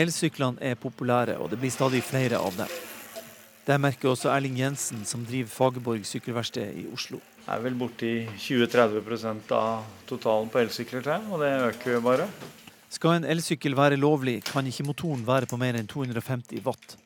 [0.00, 2.70] Elsyklene er populære, og det blir stadig flere av dem.
[3.66, 7.20] Det merker også Erling Jensen, som driver Fagerborg sykkelverksted i Oslo.
[7.44, 12.28] Det er vel borti 20-30 av totalen på elsykler, og det øker jo bare.
[12.90, 16.96] Skal en elsykkel være lovlig, kan ikke motoren være på mer enn 250 watt.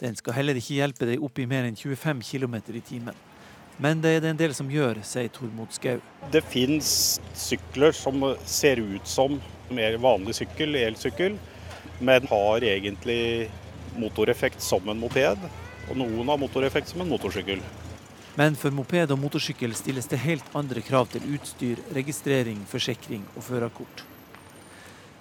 [0.00, 3.18] Den skal heller ikke hjelpe deg opp i mer enn 25 km i timen.
[3.82, 5.98] Men det er det en del som gjør, sier Tormod Skau.
[6.30, 6.88] Det finnes
[7.34, 9.40] sykler som ser ut som
[9.74, 11.38] mer vanlig sykkel, elsykkel,
[12.04, 13.50] men har egentlig
[13.98, 15.48] motoreffekt som en moped.
[15.90, 17.60] Og noen har motoreffekt som en motorsykkel.
[18.38, 23.46] Men for moped og motorsykkel stilles det helt andre krav til utstyr, registrering, forsikring og
[23.46, 24.06] førerkort.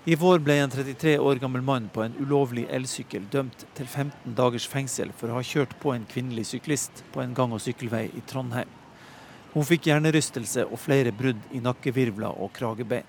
[0.05, 4.33] I vår ble en 33 år gammel mann på en ulovlig elsykkel dømt til 15
[4.35, 8.09] dagers fengsel for å ha kjørt på en kvinnelig syklist på en gang- og sykkelvei
[8.11, 8.67] i Trondheim.
[9.53, 13.07] Hun fikk hjernerystelse og flere brudd i nakkevirvler og kragebein.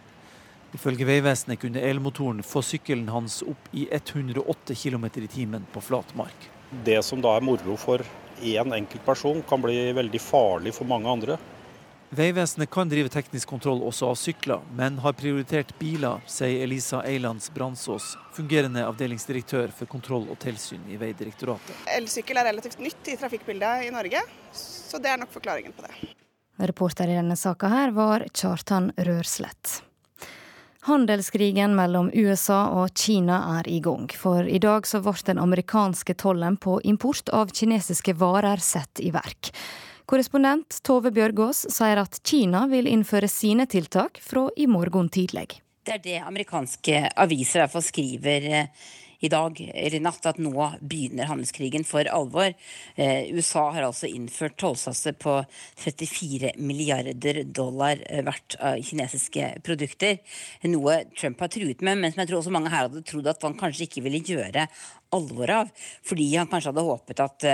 [0.78, 6.14] Ifølge Vegvesenet kunne elmotoren få sykkelen hans opp i 108 km i timen på flat
[6.14, 6.46] mark.
[6.70, 8.06] Det som da er moro for
[8.38, 11.40] én enkelt person, kan bli veldig farlig for mange andre.
[12.14, 17.48] Vegvesenet kan drive teknisk kontroll også av sykler, men har prioritert biler, sier Elisa Eilands
[17.50, 21.80] Bransås, fungerende avdelingsdirektør for kontroll og tilsyn i Vegdirektoratet.
[21.96, 24.22] Elsykkel er relativt nytt i trafikkbildet i Norge,
[24.54, 26.12] så det er nok forklaringen på det.
[26.70, 29.80] Reporter i denne saka her var Kjartan Rørslett.
[30.86, 36.14] Handelskrigen mellom USA og Kina er i gang, for i dag så ble den amerikanske
[36.20, 39.50] tollen på import av kinesiske varer satt i verk.
[40.04, 45.62] Korrespondent Tove Bjørgaas sier at Kina vil innføre sine tiltak fra i morgen tidlig.
[45.84, 48.84] Det er det amerikanske aviser i hvert fall skriver eh,
[49.24, 50.52] i dag eller i natt, at nå
[50.84, 52.52] begynner handelskrigen for alvor.
[53.00, 55.38] Eh, USA har altså innført tollsatser på
[55.80, 60.20] 34 milliarder dollar eh, verdt av kinesiske produkter.
[60.68, 63.48] Noe Trump har truet med, men som jeg tror også mange her hadde trodd at
[63.48, 64.68] han kanskje ikke ville gjøre
[65.16, 65.72] alvor av.
[66.04, 67.48] Fordi han kanskje hadde håpet at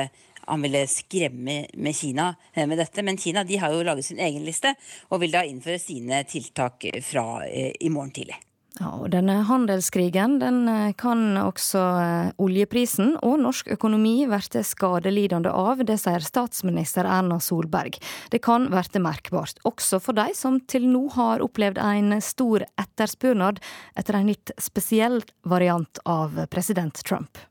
[0.47, 3.03] han ville skremme med Kina eh, med dette.
[3.03, 4.75] Men Kina de har jo laget sin egen liste,
[5.09, 8.39] og vil da innføre sine tiltak fra eh, i morgen tidlig.
[8.81, 11.83] Ja, og denne handelskrigen den eh, kan også
[12.41, 15.83] oljeprisen og norsk økonomi bli skadelidende av.
[15.85, 17.99] Det sier statsminister Erna Solberg.
[18.33, 23.61] Det kan bli merkbart, også for de som til nå har opplevd en stor etterspørsel
[24.01, 27.50] etter en litt spesiell variant av president Trump.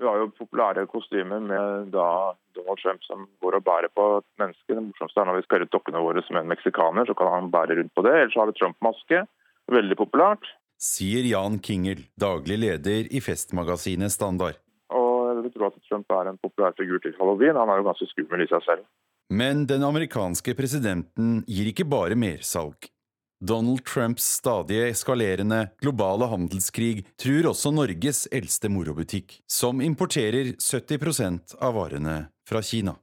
[0.00, 4.72] Vi har jo populære kostymer med Donald Trump som går og bærer på et menneske.
[4.72, 7.50] Det morsomste er når vi skal ut dokkene våre som en meksikaner, så kan han
[7.52, 8.14] bære rundt på det.
[8.16, 9.20] Ellers har vi Trump-maske.
[9.76, 10.48] Veldig populært.
[10.80, 14.56] Sier Jan Kingel, daglig leder i festmagasinet Standard.
[14.88, 17.60] Og jeg vil tro at Trump er en populær figur til halloween.
[17.60, 18.88] Han er jo ganske skummel i seg selv.
[19.28, 22.88] Men den amerikanske presidenten gir ikke bare mersalg.
[23.40, 31.72] Donald Trumps stadig eskalerende globale handelskrig truer også Norges eldste morobutikk, som importerer 70% av
[31.78, 32.16] varene
[32.48, 32.98] fra Kina.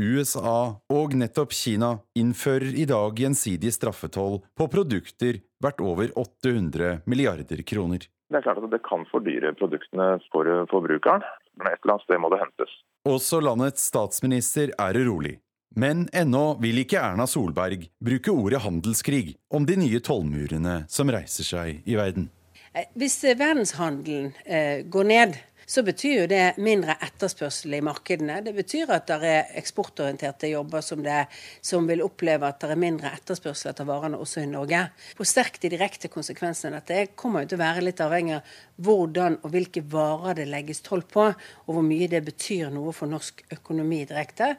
[0.00, 7.60] USA og nettopp Kina innfører i dag gjensidig straffetoll på produkter verdt over 800 milliarder
[7.60, 8.08] kroner.
[8.32, 11.20] Det er klart at det kan fordyre produktene for forbrukeren,
[11.60, 12.76] men et eller annet sted må det hentes.
[13.12, 15.36] Også landets statsminister er urolig.
[15.74, 21.48] Men ennå vil ikke Erna Solberg bruke ordet handelskrig om de nye tollmurene som reiser
[21.48, 22.28] seg i verden.
[22.72, 28.40] Eh, hvis verdenshandelen eh, går ned, så betyr jo det mindre etterspørsel i markedene.
[28.44, 31.26] Det betyr at det er eksportorienterte jobber som, det,
[31.60, 34.82] som vil oppleve at det er mindre etterspørsel etter varene også i Norge.
[35.16, 38.52] Hvor sterkt de direkte konsekvensene av dette kommer jo til å være litt avhengig av
[38.82, 43.10] hvordan og hvilke varer det legges toll på, og hvor mye det betyr noe for
[43.10, 44.54] norsk økonomi direkte.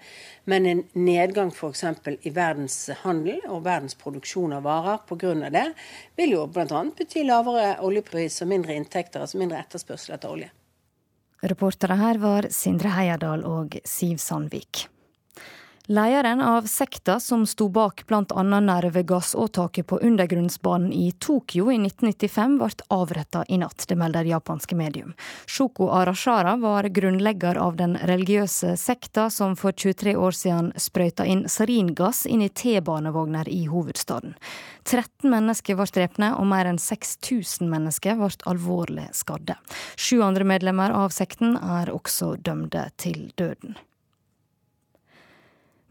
[0.50, 1.84] Men en nedgang f.eks.
[2.24, 5.34] i verdenshandel og verdensproduksjon av varer pga.
[5.50, 5.68] det,
[6.16, 6.84] vil jo bl.a.
[6.98, 10.52] bety lavere oljepris og mindre inntekter, altså mindre etterspørsel etter olje.
[11.44, 14.86] Reportere her var Sindre Heierdal og Siv Sandvik.
[15.88, 18.44] Lederen av sekta som sto bak bl.a.
[18.44, 25.12] nervegassåtaket på undergrunnsbanen i Tokyo i 1995, ble avretta i natt, det melder japanske medium.
[25.46, 31.50] Shoko Arashara var grunnlegger av den religiøse sekta som for 23 år siden sprøyta inn
[31.52, 34.40] saringass inn i T-banevogner i hovedstaden.
[34.88, 39.60] 13 mennesker ble drepne, og mer enn 6000 mennesker ble alvorlig skadde.
[40.00, 43.76] Sju andre medlemmer av sekten er også dømte til døden.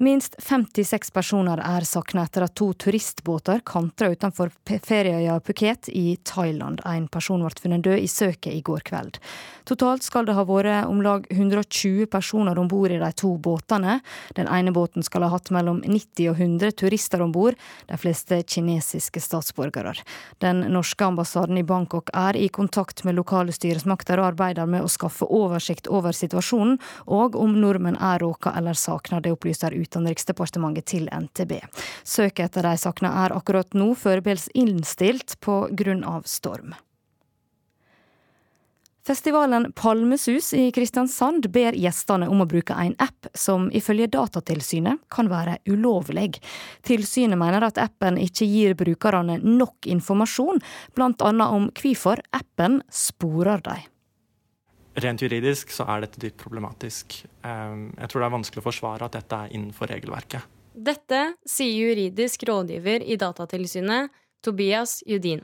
[0.03, 6.81] Minst 56 personer er savnet etter at to turistbåter kantra utenfor ferieøya Phuket i Thailand.
[6.83, 9.21] En person ble funnet død i søket i går kveld.
[9.63, 14.01] Totalt skal det ha vært om lag 120 personer om bord i de to båtene.
[14.35, 17.55] Den ene båten skal ha hatt mellom 90 og 100 turister om bord,
[17.87, 19.95] de fleste kinesiske statsborgere.
[20.43, 24.91] Den norske ambassaden i Bangkok er i kontakt med lokale styresmakter og arbeider med å
[24.91, 29.23] skaffe oversikt over situasjonen, og om nordmenn er råka eller savna.
[29.23, 31.59] Det opplyser ut Utenriksdepartementet til NTB.
[32.05, 36.73] Søket etter de savna er akkurat nå foreløpig innstilt av storm.
[39.03, 45.27] Festivalen Palmesus i Kristiansand ber gjestene om å bruke en app som ifølge Datatilsynet kan
[45.27, 46.39] være ulovlig.
[46.87, 50.63] Tilsynet mener at appen ikke gir brukerne nok informasjon,
[50.95, 51.33] bl.a.
[51.49, 53.92] om hvorfor appen sporer dem.
[54.93, 57.23] Rent juridisk så er dette dypt problematisk.
[57.49, 60.45] Ehm, jeg tror det er vanskelig å forsvare at dette er innenfor regelverket.
[60.73, 64.13] Dette sier juridisk rådgiver i Datatilsynet,
[64.45, 65.41] Tobias Judin.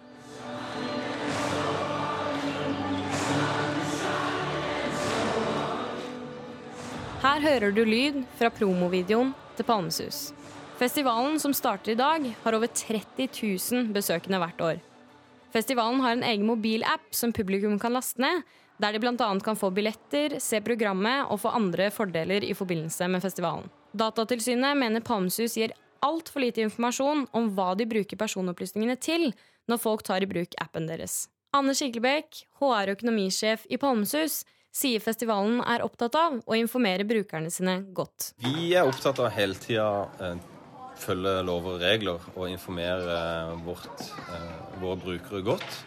[7.18, 10.28] Her hører du lyd fra promovideoen til Palmesus.
[10.78, 14.78] Festivalen som starter i dag, har over 30 000 besøkende hvert år.
[15.50, 18.44] Festivalen har en egen mobilapp som publikum kan laste ned,
[18.78, 19.28] der de bl.a.
[19.44, 23.70] kan få billetter, se programmet og få andre fordeler i forbindelse med festivalen.
[23.92, 25.74] Datatilsynet mener Palmesus gir
[26.04, 29.32] altfor lite informasjon om hva de bruker personopplysningene til
[29.68, 31.26] når folk tar i bruk appen deres.
[31.56, 34.42] Anne Skiklebekk, HR- og økonomisjef i Palmesus,
[34.74, 38.32] sier festivalen er opptatt av å informere brukerne sine godt.
[38.44, 39.88] Vi er opptatt av hele tida
[40.22, 40.36] eh,
[41.00, 45.84] følge lover og regler og informere eh, vårt, eh, våre brukere godt.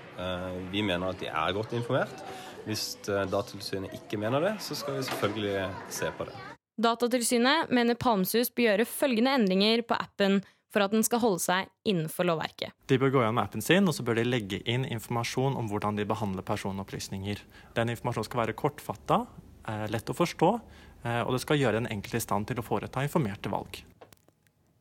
[0.69, 2.19] Vi mener at de er godt informert.
[2.67, 6.39] Hvis eh, Datatilsynet ikke mener det, så skal vi selvfølgelig se på det.
[6.81, 10.41] Datatilsynet mener Palmsus bør gjøre følgende endringer på appen
[10.71, 12.73] for at den skal holde seg innenfor lovverket.
[12.87, 15.99] De bør gå gjennom appen sin og så bør de legge inn informasjon om hvordan
[15.99, 17.43] de behandler personopplysninger.
[17.77, 19.25] Den informasjonen skal være kortfatta,
[19.67, 20.51] eh, lett å forstå,
[21.03, 23.83] eh, og det skal gjøre den enkelte i stand til å foreta informerte valg.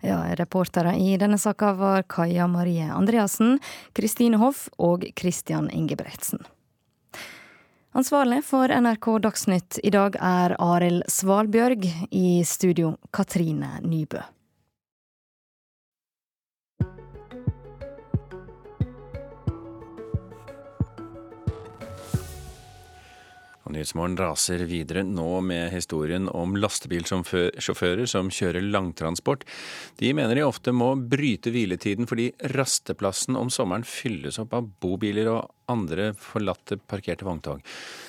[0.00, 3.58] Ja, Reportere i denne saka var Kaja Marie Andreassen,
[3.92, 6.40] Kristine Hoff og Christian Ingebretsen.
[7.92, 14.22] Ansvarlig for NRK Dagsnytt i dag er Arild Svalbjørg, i studio Katrine Nybø.
[23.74, 29.46] Nyhetsmorgen raser videre nå med historien om lastebilsjåfører som kjører langtransport.
[30.00, 35.30] De mener de ofte må bryte hviletiden fordi rasteplassen om sommeren fylles opp av bobiler
[35.32, 37.62] og andre forlatte parkerte vogntog.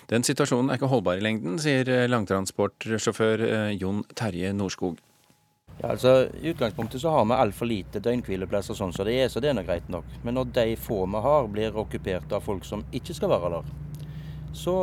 [0.09, 4.99] Den situasjonen er ikke holdbar i lengden, sier langtransportsjåfør eh, Jon Terje Norskog.
[5.81, 9.41] Ja, altså, I utgangspunktet så har vi altfor lite døgnhvileplasser sånn som det er, så
[9.41, 10.09] det er nå greit nok.
[10.25, 13.71] Men når de få vi har blir okkupert av folk som ikke skal være der,
[14.53, 14.75] så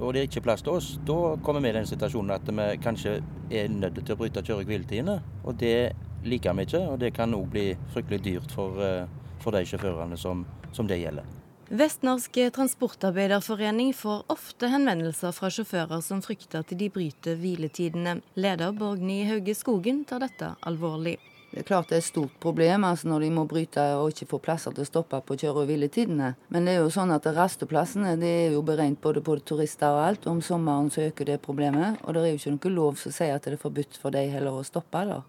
[0.00, 2.66] og det er ikke plass til oss, da kommer vi i den situasjonen at vi
[2.82, 3.18] kanskje
[3.50, 5.20] er nødt til å bryte kjøre- og hviletidene.
[5.44, 9.06] Og det liker vi ikke, og det kan òg bli fryktelig dyrt for, eh,
[9.40, 11.24] for de sjåførene som, som det gjelder.
[11.70, 18.20] Vestnorsk transportarbeiderforening får ofte henvendelser fra sjåfører som frykter at de bryter hviletidene.
[18.36, 21.16] Leder Borgny Hauge Skogen tar dette alvorlig.
[21.54, 24.26] Det er klart det er et stort problem altså når de må bryte og ikke
[24.32, 26.32] få plasser til å stoppe på kjøre- og hviletidene.
[26.50, 30.02] Men det er jo sånn at rasteplassene det er jo beregnet både på turister og
[30.02, 30.26] alt.
[30.26, 32.00] Om sommeren så øker det problemet.
[32.02, 34.34] Og det er jo ikke noe lov som sier at det er forbudt for dem
[34.34, 35.04] heller å stoppe.
[35.06, 35.20] da.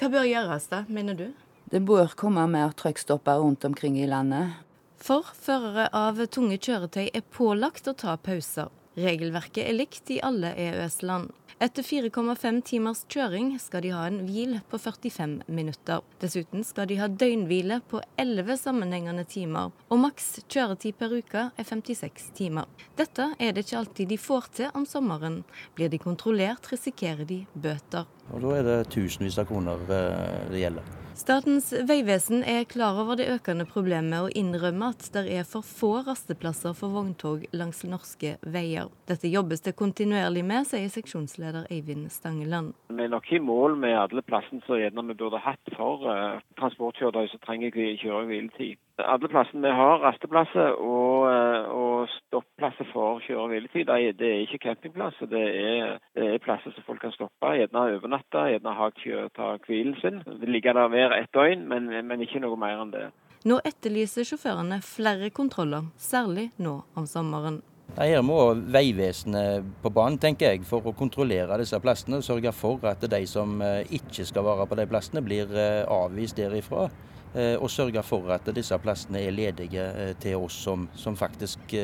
[0.00, 1.26] Hva bør gjøres da, mener du?
[1.68, 4.56] Det bør komme mer trøkkstopper rundt omkring i landet.
[4.96, 8.72] For førere av tunge kjøretøy er pålagt å ta pauser.
[8.96, 11.28] Regelverket er likt i alle EØS-land.
[11.62, 16.00] Etter 4,5 timers kjøring skal de ha en hvil på 45 minutter.
[16.18, 21.68] Dessuten skal de ha døgnhvile på 11 sammenhengende timer, og maks kjøretid per uke er
[21.68, 22.66] 56 timer.
[22.98, 25.44] Dette er det ikke alltid de får til om sommeren.
[25.78, 28.10] Blir de kontrollert, risikerer de bøter.
[28.32, 31.01] Og Da er det tusenvis av kroner eh, det gjelder.
[31.12, 35.90] Statens vegvesen er klar over det økende problemet og innrømmer at det er for få
[36.06, 38.88] rasteplasser for vogntog langs norske veier.
[39.10, 42.72] Dette jobbes det kontinuerlig med, sier seksjonsleder Eivind Stangeland.
[42.88, 47.28] Vi er nok i mål med alle plassene som vi burde hatt for uh, transportkjøretøy
[47.28, 48.80] som trenger kjøre- og hviletid.
[49.00, 53.88] Alle plassene vi har rasteplasser og, uh, og stopplasser for kjøre- og hviletid,
[54.18, 55.26] det er ikke campingplasser.
[55.32, 58.90] Det er, det er plasser som folk kan stoppe, gjerne overnatte, gjerne ha
[59.36, 60.22] ta hvilen sin.
[60.26, 63.08] Det ligger der hver ett døgn, men, men ikke noe mer enn det.
[63.48, 67.62] Nå etterlyser sjåførene flere kontroller, særlig nå om sommeren.
[67.96, 68.36] Her må
[68.72, 72.22] Vegvesenet på banen, tenker jeg, for å kontrollere disse plassene.
[72.24, 76.38] Sørge for at de som eh, ikke skal være på de plassene, blir eh, avvist
[76.38, 76.86] derifra.
[77.32, 79.84] Eh, og sørge for at disse plassene er ledige
[80.20, 81.74] til oss som, som faktisk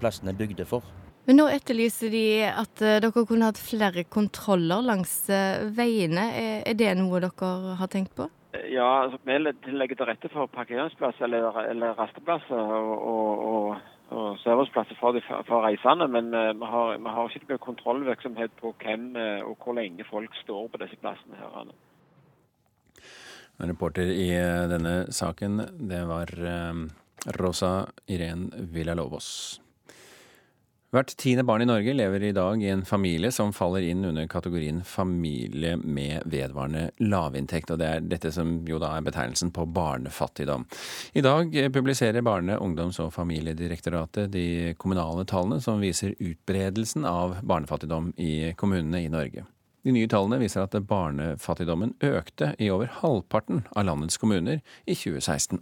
[0.00, 0.86] plassene er bygde for.
[1.26, 5.24] Men nå etterlyser de at dere kunne hatt flere kontroller langs
[5.74, 6.26] veiene.
[6.62, 8.28] Er det noe dere har tenkt på?
[8.70, 12.54] Ja, altså, vi legger til rette for parkeringsplasser eller, eller rasteplasser.
[12.54, 17.64] og, og, og og serviceplasser for, for reisende, men vi, har, vi, har, ikke noe
[17.64, 21.34] kontrollvirksomhet på hvem og hvor lenge folk står på disse plassene.
[21.40, 21.72] her.
[23.58, 26.86] Reporter i eh, denne saken, det var uh,
[27.38, 29.60] Rosa Irén Villalovos.
[30.94, 34.28] Hvert tiende barn i Norge lever i dag i en familie som faller inn under
[34.30, 39.66] kategorien familie med vedvarende lavinntekt, og det er dette som jo da er betegnelsen på
[39.76, 40.64] barnefattigdom.
[41.12, 44.46] I dag publiserer Barne-, ungdoms- og familiedirektoratet de
[44.78, 49.44] kommunale tallene som viser utbredelsen av barnefattigdom i kommunene i Norge.
[49.86, 55.60] De nye tallene viser at barnefattigdommen økte i over halvparten av landets kommuner i 2016.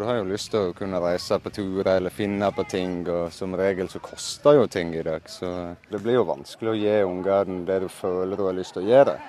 [0.00, 3.28] Du har jo lyst til å kunne reise på turer eller finne på ting, og
[3.36, 5.28] som regel så koster jo ting i dag.
[5.28, 5.50] Så
[5.90, 8.88] det blir jo vanskelig å gi ungene det du føler du har lyst til å
[8.88, 9.28] gi dem,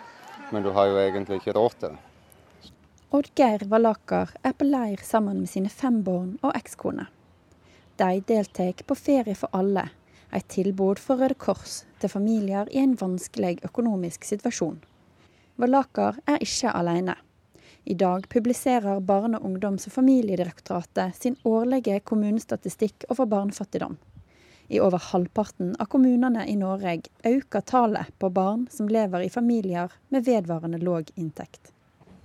[0.56, 2.72] men du har jo egentlig ikke råd til det.
[3.20, 7.10] Oddgeir Valaker er på leir sammen med sine fem barn og ekskone.
[8.00, 9.90] De deltar på Ferie for alle,
[10.36, 14.82] et tilbud for Røde Kors til familier i en vanskelig økonomisk situasjon.
[15.62, 17.16] Valaker er ikke alene.
[17.86, 23.96] I dag publiserer Barne-, ungdoms- og familiedirektoratet sin årlige kommunestatistikk over barnefattigdom.
[24.68, 29.94] I over halvparten av kommunene i Norge øker tallet på barn som lever i familier
[30.10, 31.70] med vedvarende låg inntekt.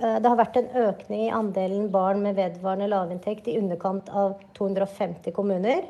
[0.00, 4.38] Eh, det har vært en økning i andelen barn med vedvarende lavinntekt i underkant av
[4.56, 5.84] 250 kommuner.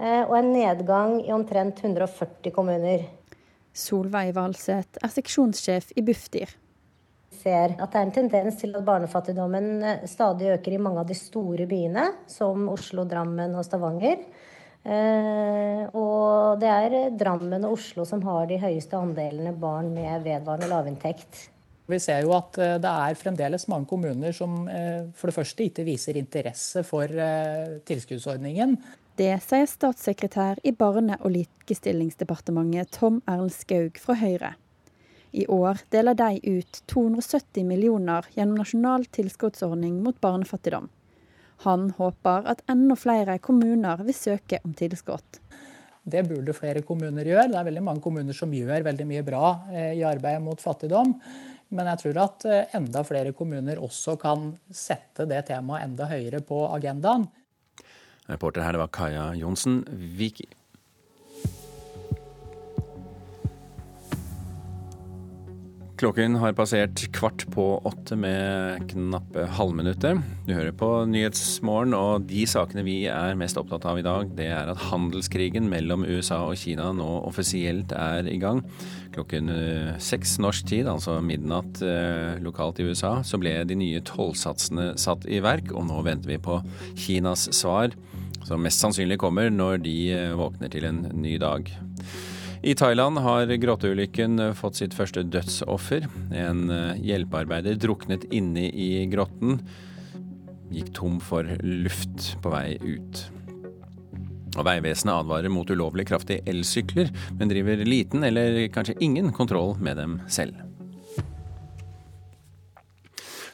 [0.00, 3.04] Eh, og en nedgang i omtrent 140 kommuner.
[3.76, 6.56] Solveig Valseth er seksjonssjef i Bufdir
[7.40, 11.08] ser at det er en tendens til at barnefattigdommen eh, stadig øker i mange av
[11.08, 14.24] de store byene, som Oslo, Drammen og Stavanger.
[14.80, 20.70] Eh, og det er Drammen og Oslo som har de høyeste andelene barn med vedvarende
[20.70, 21.46] lavinntekt.
[21.90, 24.60] Vi ser jo at det er fremdeles mange kommuner som
[25.18, 27.10] for det første ikke viser interesse for
[27.88, 28.76] tilskuddsordningen.
[29.20, 34.54] Det sier statssekretær i Barne- og likestillingsdepartementet Tom Erlend Skaug fra Høyre.
[35.36, 40.86] I år deler de ut 270 millioner gjennom nasjonal tilskuddsordning mot barnefattigdom.
[41.66, 45.42] Han håper at enda flere kommuner vil søke om tilskudd.
[46.00, 47.50] Det burde flere kommuner gjøre.
[47.52, 51.12] Det er veldig mange kommuner som gjør veldig mye bra eh, i arbeidet mot fattigdom.
[51.76, 56.40] Men jeg tror at eh, enda flere kommuner også kan sette det temaet enda høyere
[56.40, 57.28] på agendaen.
[58.30, 60.48] Reporter her det var Kaja Johnsen Viki.
[66.00, 70.22] Klokken har passert kvart på åtte med knappe halvminuttet.
[70.46, 74.46] Du hører på Nyhetsmorgen, og de sakene vi er mest opptatt av i dag, det
[74.48, 78.62] er at handelskrigen mellom USA og Kina nå offisielt er i gang.
[79.12, 84.00] Klokken eh, seks norsk tid, altså midnatt eh, lokalt i USA, så ble de nye
[84.00, 86.62] tollsatsene satt i verk, og nå venter vi på
[86.96, 87.92] Kinas svar,
[88.46, 91.70] som mest sannsynlig kommer når de eh, våkner til en ny dag.
[92.60, 96.04] I Thailand har grotteulykken fått sitt første dødsoffer.
[96.36, 99.60] En eh, hjelpearbeider druknet inne i grotten.
[100.70, 103.24] Gikk tom for luft på vei ut.
[104.58, 109.96] Og Vegvesenet advarer mot ulovlig kraftige elsykler, men driver liten eller kanskje ingen kontroll med
[110.00, 110.58] dem selv.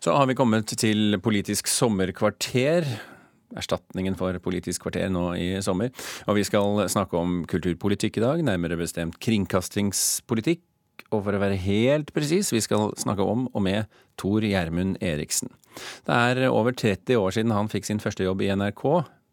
[0.00, 2.86] Så har vi kommet til Politisk sommerkvarter
[3.56, 5.92] erstatningen for Politisk kvarter nå i sommer.
[6.26, 10.64] Og vi skal snakke om kulturpolitikk i dag, nærmere bestemt kringkastingspolitikk.
[11.12, 13.86] Og for å være helt presis, vi skal snakke om og med
[14.18, 15.52] Tor Gjermund Eriksen.
[16.08, 18.84] Det er over 30 år siden han fikk sin første jobb i NRK,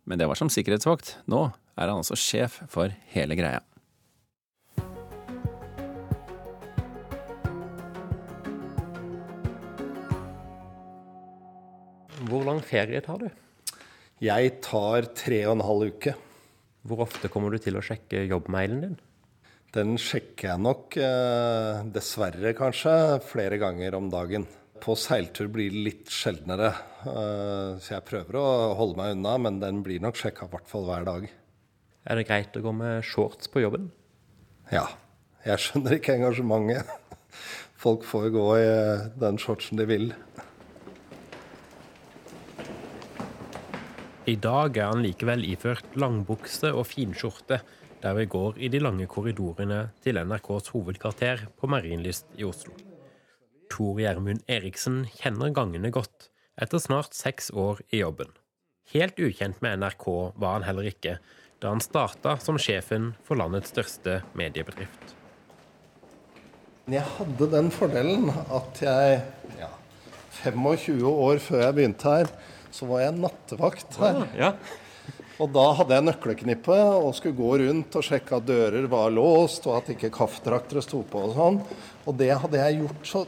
[0.05, 1.17] men det var som sikkerhetsvakt.
[1.31, 1.47] Nå
[1.79, 3.63] er han altså sjef for hele greia.
[12.23, 13.31] Hvor lang ferie tar du?
[14.23, 16.13] Jeg tar tre og en halv uke.
[16.87, 18.93] Hvor ofte kommer du til å sjekke jobbmailen din?
[19.75, 24.45] Den sjekker jeg nok, eh, dessverre kanskje, flere ganger om dagen.
[24.79, 26.69] På seiltur blir det litt sjeldnere,
[27.03, 30.69] eh, så jeg prøver å holde meg unna, men den blir nok sjekka i hvert
[30.69, 31.29] fall hver dag.
[32.07, 33.91] Er det greit å gå med shorts på jobben?
[34.71, 34.87] Ja.
[35.43, 36.87] Jeg skjønner ikke engasjementet.
[37.83, 40.13] Folk får gå i den shortsen de vil.
[44.23, 47.59] I dag er han likevel iført langbukse og finskjorte.
[48.03, 52.73] der vi går i de lange korridorene til NRKs hovedkvarter på Marienlyst i Oslo.
[53.71, 56.27] Tor Gjermund Eriksen kjenner gangene godt
[56.59, 58.27] etter snart seks år i jobben.
[58.91, 61.17] Helt ukjent med NRK var han heller ikke
[61.59, 65.15] da han starta som sjefen for landets største mediebedrift.
[66.91, 69.21] Jeg hadde den fordelen at jeg
[69.59, 69.71] ja,
[70.43, 72.27] 25 år før jeg begynte her,
[72.73, 74.23] så var jeg nattevakt her.
[74.33, 74.79] Ja, ja.
[75.41, 79.65] Og da hadde jeg nøkkelknippe og skulle gå rundt og sjekke at dører var låst,
[79.67, 81.57] og at ikke kaffedraktere sto på og sånn.
[82.05, 83.23] Og det hadde jeg gjort, så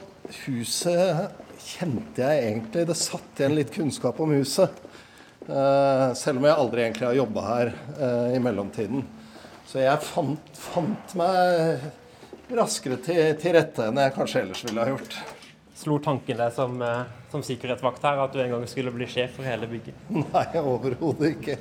[0.46, 4.82] huset kjente jeg egentlig Det satt igjen litt kunnskap om huset.
[5.46, 9.04] Uh, selv om jeg aldri egentlig har jobba her uh, i mellomtiden.
[9.70, 11.86] Så jeg fant, fant meg
[12.56, 15.18] raskere til, til, rette enn jeg kanskje ellers ville ha gjort.
[15.76, 19.36] Slo tanken deg som, uh, som sikkerhetsvakt her at du en gang skulle bli sjef
[19.36, 19.97] for hele bygget?
[20.23, 21.57] Nei, overhodet ikke.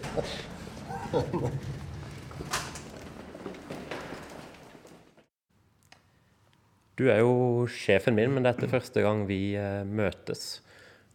[6.95, 10.61] Du er jo sjefen min, men dette er første gang vi møtes.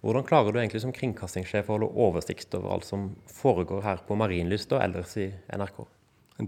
[0.03, 4.15] Hvordan klarer du egentlig som kringkastingssjef å holde oversikt over alt som foregår her på
[4.19, 5.81] Marienlyst og ellers i NRK?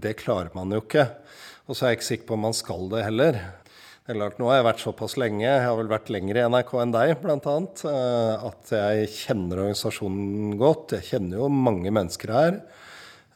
[0.04, 1.04] Det klarer man jo ikke.
[1.68, 3.40] Og så er jeg ikke sikker på om man skal det heller.
[4.02, 6.72] Det er Nå har jeg vært såpass lenge, jeg har vel vært lenger i NRK
[6.82, 7.52] enn deg bl.a.,
[7.86, 10.96] eh, at jeg kjenner organisasjonen godt.
[10.96, 12.58] Jeg kjenner jo mange mennesker her.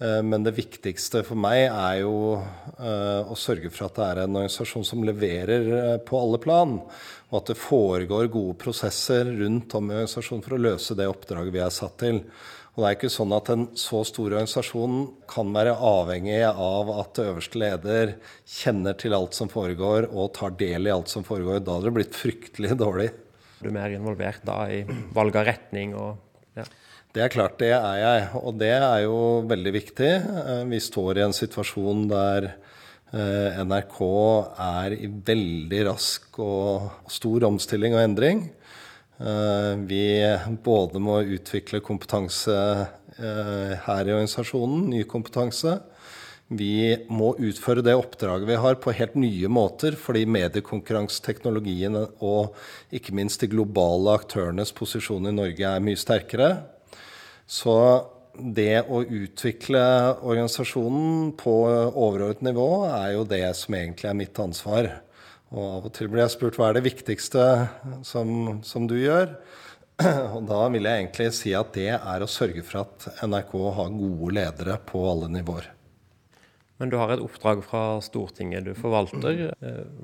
[0.03, 4.23] Eh, men det viktigste for meg er jo eh, å sørge for at det er
[4.25, 9.87] en organisasjon som leverer på alle plan og at det foregår gode prosesser rundt om
[9.87, 12.25] i organisasjonen for å løse det oppdraget vi er satt til.
[12.77, 14.99] Og det er ikke sånn at en så stor organisasjon
[15.33, 18.13] kan være avhengig av at øverste leder
[18.45, 21.63] kjenner til alt som foregår og tar del i alt som foregår.
[21.65, 23.09] Da hadde det blitt fryktelig dårlig.
[23.63, 24.83] Du er mer involvert da i
[25.17, 26.21] valg av retning og
[26.57, 26.69] ja.
[27.17, 28.25] Det er klart, det er jeg.
[28.45, 29.19] Og det er jo
[29.49, 30.09] veldig viktig.
[30.21, 32.51] Eh, vi står i en situasjon der
[33.15, 33.99] Eh, NRK
[34.59, 38.41] er i veldig rask og stor omstilling og endring.
[39.17, 40.05] Eh, vi
[40.65, 42.57] både må utvikle kompetanse
[43.17, 45.79] eh, her i organisasjonen, ny kompetanse.
[46.47, 52.55] Vi må utføre det oppdraget vi har på helt nye måter, fordi mediekonkurranseteknologien og
[52.95, 56.53] ikke minst de globale aktørenes posisjon i Norge er mye sterkere.
[57.51, 57.75] Så
[58.37, 59.83] det å utvikle
[60.21, 61.57] organisasjonen på
[61.89, 64.91] overordnet nivå er jo det som egentlig er mitt ansvar.
[65.55, 67.45] Og av og til blir jeg spurt hva er det viktigste
[68.07, 69.37] som, som du gjør.
[70.37, 73.95] Og da vil jeg egentlig si at det er å sørge for at NRK har
[73.95, 75.71] gode ledere på alle nivåer.
[76.77, 79.47] Men du har et oppdrag fra Stortinget du forvalter.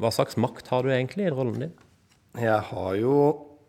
[0.00, 1.74] Hva slags makt har du egentlig i rollen din?
[2.40, 3.16] Jeg har jo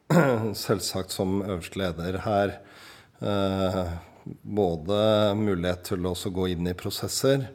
[0.65, 2.55] selvsagt som øverste leder her
[3.19, 3.91] eh,
[4.23, 5.01] både
[5.35, 7.49] mulighet til å gå inn i prosesser.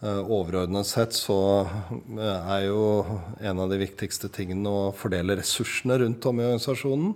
[0.00, 2.84] Eh, overordnet sett så eh, er jo
[3.36, 7.10] en av de viktigste tingene å fordele ressursene rundt om i organisasjonen.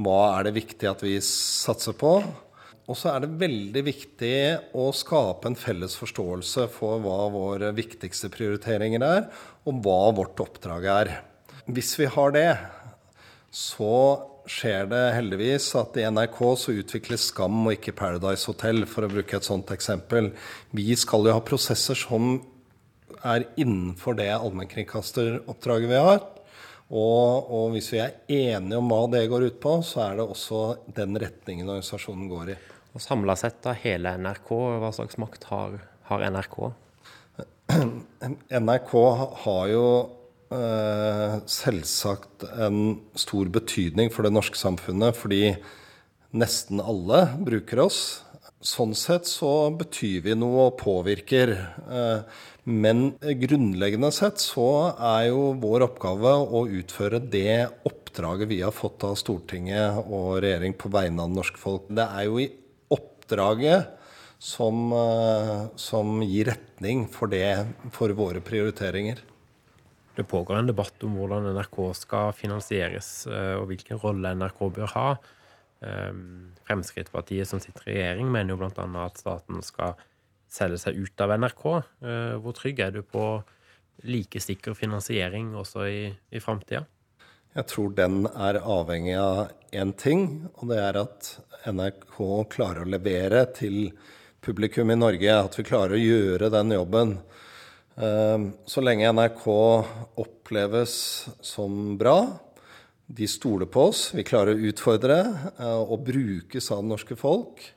[0.00, 2.14] Hva er det viktig at vi satser på?
[2.86, 4.36] Og så er det veldig viktig
[4.78, 9.28] å skape en felles forståelse for hva våre viktigste prioriteringer er,
[9.68, 11.12] og hva vårt oppdrag er.
[11.68, 12.48] Hvis vi har det,
[13.50, 13.92] så
[14.50, 19.10] skjer det heldigvis at i NRK så utvikles Skam og ikke Paradise Hotel, for å
[19.12, 20.30] bruke et sånt eksempel.
[20.76, 22.38] Vi skal jo ha prosesser som
[23.26, 26.22] er innenfor det allmennkringkasteroppdraget vi har.
[26.86, 30.26] Og, og, hvis vi er enige om hva det går ut på, så er det
[30.30, 30.60] også
[30.94, 32.58] den retningen organisasjonen går i.
[32.94, 35.80] Og Samla sett av hele NRK, hva slags makt har,
[36.10, 36.60] har NRK?
[38.62, 38.94] NRK
[39.42, 39.88] har jo
[40.46, 45.56] selvsagt en stor betydning for det norske samfunnet, fordi
[46.36, 48.00] nesten alle bruker oss.
[48.66, 51.52] Sånn sett så betyr vi noe og påvirker.
[51.86, 53.02] Eh, men
[53.42, 59.14] grunnleggende sett så er jo vår oppgave å utføre det oppdraget vi har fått av
[59.20, 61.86] Stortinget og regjering på vegne av det norske folk.
[61.92, 62.48] Det er jo i
[62.96, 63.92] oppdraget
[64.42, 69.22] som, eh, som gir retning for, det, for våre prioriteringer.
[70.16, 74.92] Det pågår en debatt om hvordan NRK skal finansieres, eh, og hvilken rolle NRK bør
[74.94, 75.08] ha.
[75.84, 78.86] Ehm, Fremskrittspartiet som sitter i regjering, mener jo bl.a.
[79.04, 79.98] at staten skal
[80.48, 81.64] selge seg ut av NRK.
[81.76, 83.26] Eh, hvor trygg er du på
[84.08, 86.02] like sikker finansiering også i,
[86.32, 86.86] i framtida?
[87.56, 91.30] Jeg tror den er avhengig av én ting, og det er at
[91.68, 92.18] NRK
[92.52, 93.90] klarer å levere til
[94.44, 95.32] publikum i Norge.
[95.32, 97.16] At vi klarer å gjøre den jobben.
[97.96, 99.46] Ehm, så lenge NRK
[100.20, 102.18] oppleves som bra,
[103.06, 105.16] de stoler på oss, vi klarer å utfordre
[105.56, 107.72] eh, og brukes av det norske folk,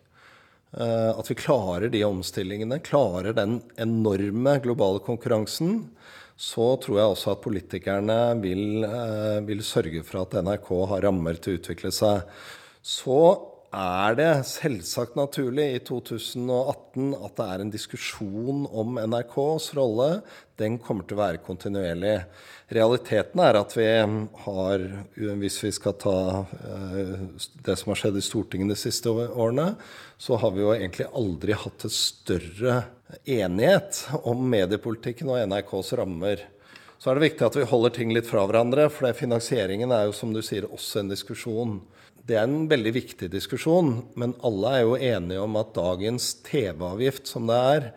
[0.69, 5.79] At vi klarer de omstillingene, klarer den enorme globale konkurransen.
[6.37, 8.85] Så tror jeg også at politikerne vil,
[9.47, 12.21] vil sørge for at NRK har rammer til å utvikle seg.
[12.85, 13.17] Så
[13.69, 20.07] er det selvsagt naturlig i 2018 at det er en diskusjon om NRKs rolle.
[20.57, 22.15] Den kommer til å være kontinuerlig.
[22.73, 23.87] Realiteten er at vi
[24.45, 27.13] har, hvis vi skal ta eh,
[27.65, 29.75] det som har skjedd i Stortinget de siste årene,
[30.17, 32.81] så har vi jo egentlig aldri hatt et større
[33.25, 36.41] enighet om mediepolitikken og NRKs rammer.
[36.99, 40.17] Så er det viktig at vi holder ting litt fra hverandre, for finansieringen er jo
[40.17, 41.77] som du sier også en diskusjon.
[42.29, 47.25] Det er en veldig viktig diskusjon, men alle er jo enige om at dagens TV-avgift
[47.25, 47.87] som det er,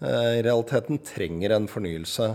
[0.00, 2.30] eh, i realiteten trenger en fornyelse.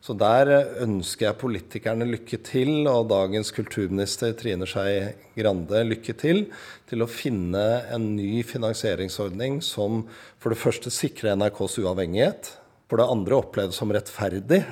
[0.00, 0.48] Så der
[0.80, 6.46] ønsker jeg politikerne lykke til, og dagens kulturminister Trine Skei Grande lykke til,
[6.88, 10.06] til å finne en ny finansieringsordning som
[10.40, 12.54] for det første sikrer NRKs uavhengighet,
[12.88, 14.64] for det andre oppleves som rettferdig,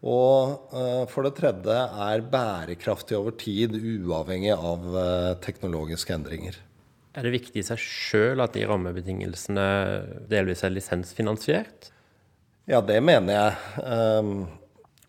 [0.00, 6.56] og uh, for det tredje er bærekraftig over tid, uavhengig av uh, teknologiske endringer.
[7.12, 9.66] Er det viktig i seg sjøl at de rammebetingelsene
[10.30, 11.90] delvis er lisensfinansiert?
[12.70, 13.84] Ja, det mener jeg.
[13.84, 14.32] Um,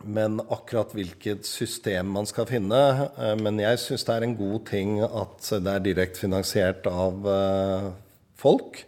[0.04, 2.80] men akkurat hvilket system man skal finne
[3.14, 7.30] uh, Men jeg syns det er en god ting at det er direkte finansiert av
[8.42, 8.82] folk.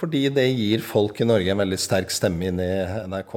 [0.00, 2.70] Fordi det gir folk i Norge en veldig sterk stemme inn i
[3.10, 3.34] NRK.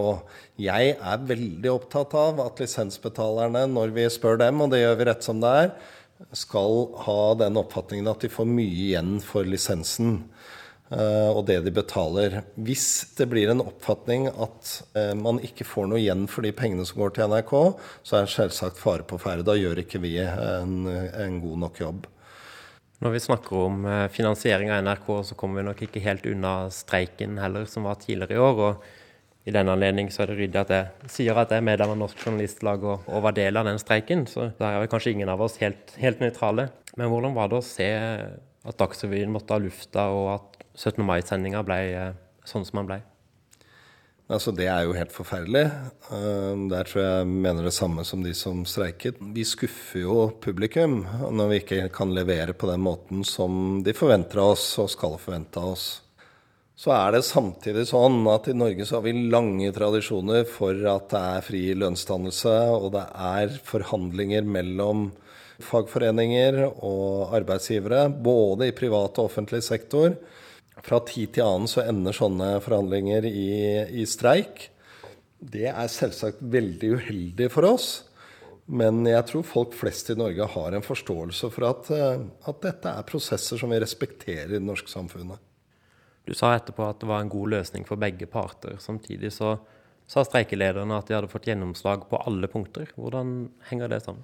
[0.64, 5.08] Jeg er veldig opptatt av at lisensbetalerne, når vi spør dem, og det gjør vi
[5.10, 5.74] rett som det er,
[6.32, 10.22] skal ha den oppfatningen at de får mye igjen for lisensen
[10.94, 12.40] uh, og det de betaler.
[12.56, 12.88] Hvis
[13.18, 17.04] det blir en oppfatning at uh, man ikke får noe igjen for de pengene som
[17.04, 17.54] går til NRK,
[18.08, 19.44] så er det selvsagt fare på ferde.
[19.52, 22.08] Da gjør ikke vi en, en god nok jobb.
[23.04, 26.70] Når vi snakker om eh, finansiering av NRK, så kommer vi nok ikke helt unna
[26.72, 28.62] streiken heller, som var tidligere i år.
[28.64, 31.92] og I den anledning så er det ryddig at jeg sier at jeg er medlem
[31.92, 34.24] av Norsk Journalistlag og, og var del av den streiken.
[34.32, 36.70] Så da er kanskje ingen av oss helt, helt nøytrale.
[36.96, 37.90] Men hvordan var det å se
[38.64, 41.04] at Dagsrevyen måtte ha lufta, og at 17.
[41.04, 42.14] mai-sendinga ble eh,
[42.48, 43.04] sånn som den ble?
[44.32, 45.66] Altså, det er jo helt forferdelig.
[46.16, 49.20] Eh, der tror jeg mener det samme som de som streiket.
[49.20, 54.40] Vi skuffer jo publikum når vi ikke kan levere på den måten som de forventer
[54.40, 55.88] av oss og skal forvente av oss.
[56.80, 61.12] Så er det samtidig sånn at i Norge så har vi lange tradisjoner for at
[61.12, 65.12] det er fri lønnsdannelse, og det er forhandlinger mellom
[65.64, 70.16] fagforeninger og arbeidsgivere, både i privat og offentlig sektor
[70.82, 73.52] fra tid til annen så ender sånne forhandlinger i,
[74.02, 74.70] i streik.
[75.44, 77.92] Det er selvsagt veldig uheldig for oss.
[78.66, 82.94] Men jeg tror folk flest i Norge har en forståelse for at, eh, at, dette
[82.94, 85.42] er prosesser som vi respekterer i det norske samfunnet.
[86.24, 88.78] Du sa etterpå at det var en god løsning for begge parter.
[88.80, 89.58] Samtidig så
[90.08, 92.88] sa streikelederne at de hadde fått gjennomslag på alle punkter.
[92.96, 94.24] Hvordan henger det sammen?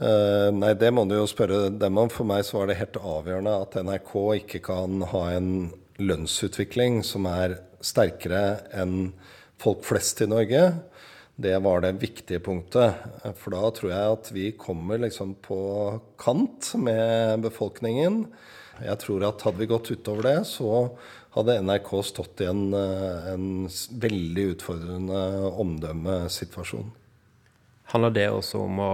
[0.00, 2.08] Uh, nei, det må du jo spørre dem om.
[2.12, 5.50] For meg så var det helt avgjørende at NRK ikke kan ha en
[6.00, 9.12] lønnsutvikling som er sterkere enn
[9.60, 10.62] folk flest i Norge.
[11.40, 12.96] Det var det viktige punktet.
[13.40, 15.60] For da tror jeg at vi kommer liksom på
[16.20, 18.24] kant med befolkningen.
[18.80, 20.88] Jeg tror at hadde vi gått utover det, så
[21.36, 23.68] hadde NRK stått i en, en
[24.04, 25.20] veldig utfordrende
[25.64, 26.88] omdømmesituasjon.
[27.90, 28.92] Handler det også om å,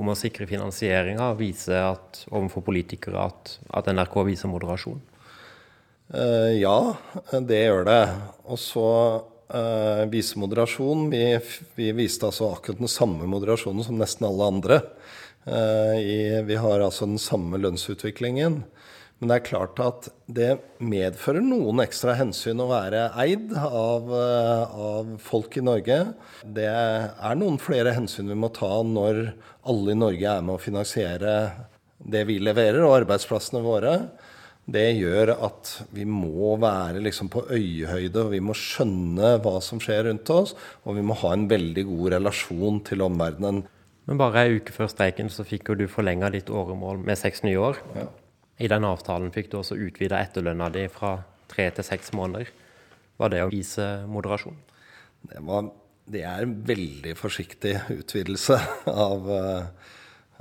[0.00, 5.02] om å sikre finansieringa, vise at, overfor politikere at, at NRK viser moderasjon?
[6.08, 6.78] Uh, ja,
[7.44, 8.02] det gjør det.
[8.48, 8.86] Og så
[9.52, 11.10] uh, vise moderasjon.
[11.12, 11.22] Vi,
[11.76, 14.80] vi, viste altså akkurat den samme moderasjonen som nesten alle andre.
[15.44, 16.18] Uh, i,
[16.48, 18.62] vi har altså den samme lønnsutviklingen.
[19.18, 25.10] Men det er klart at det medfører noen ekstra hensyn å være eid av, av,
[25.22, 25.98] folk i Norge.
[26.46, 29.32] Det er noen flere hensyn vi må ta når
[29.68, 31.34] alle i Norge er med å finansiere
[31.98, 33.96] det vi leverer, og arbeidsplassene våre
[34.68, 39.80] det gjør at vi må være liksom på øyehøyde, og vi må skjønne hva som
[39.80, 40.52] skjer rundt oss,
[40.84, 43.62] og vi må ha en veldig god relasjon til omverdenen.
[44.08, 47.42] Men bare ei uke før streiken så fikk jo du forlenga ditt åremål med seks
[47.48, 47.80] nye år.
[47.96, 48.06] Ja.
[48.58, 51.18] I den avtalen fikk du også utvida etterlønna di fra
[51.50, 52.50] tre til seks måneder.
[53.18, 54.58] Var det å vise moderasjon?
[55.28, 55.70] Det, var,
[56.10, 58.58] det er en veldig forsiktig utvidelse
[59.08, 59.92] av uh,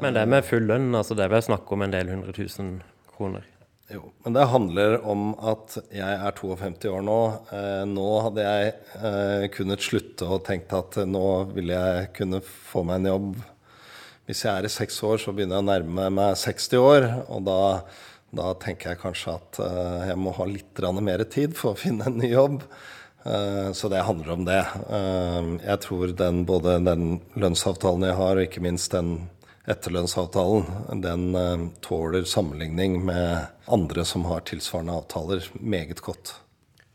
[0.01, 0.91] Men det er med full lønn?
[0.97, 2.79] altså Det er vel snakk om en del hundre tusen
[3.15, 3.45] kroner?
[3.87, 7.19] Jo, men det handler om at jeg er 52 år nå.
[7.55, 12.83] Eh, nå hadde jeg eh, kunnet slutte og tenkt at nå ville jeg kunne få
[12.83, 13.29] meg en jobb.
[14.27, 17.05] Hvis jeg er i seks år, så begynner jeg å nærme meg 60 år.
[17.31, 17.61] Og da,
[18.35, 22.09] Da tenker jeg kanskje at eh, jeg må ha litt mer tid for å finne
[22.09, 22.65] en ny jobb.
[23.23, 24.59] Eh, så det handler om det.
[24.91, 29.29] Eh, jeg tror den, både den lønnsavtalen jeg har, og ikke minst den
[29.67, 36.35] etterlønnsavtalen, den tåler sammenligning med andre som har tilsvarende avtaler, meget godt.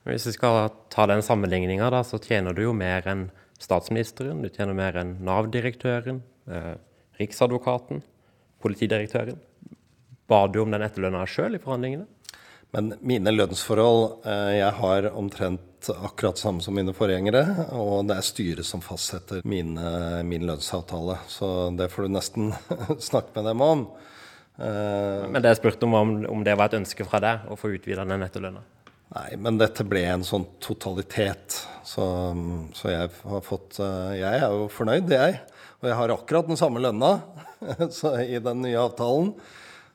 [0.04, 3.26] Hvis vi skal ta den sammenligninga, så tjener du jo mer enn
[3.60, 6.24] statsministeren, du tjener mer enn Nav-direktøren,
[7.20, 8.02] Riksadvokaten,
[8.62, 9.40] politidirektøren.
[10.30, 12.08] Ba du om den etterlønna sjøl i forhandlingene?
[12.72, 17.42] Men mine lønnsforhold eh, Jeg har omtrent akkurat samme som mine forgjengere.
[17.76, 21.18] Og det er styret som fastsetter mine, min lønnsavtale.
[21.28, 22.52] Så det får du nesten
[23.10, 23.84] snakke med dem om.
[24.56, 27.74] Eh, men det jeg spurte om, om det var et ønske fra deg å få
[27.76, 28.64] utvida den etterlønna?
[29.12, 31.58] Nei, men dette ble en sånn totalitet.
[31.84, 32.04] Så,
[32.72, 35.40] så jeg har fått eh, Jeg er jo fornøyd, jeg.
[35.82, 37.16] Og jeg har akkurat den samme lønna
[38.22, 39.32] i den nye avtalen.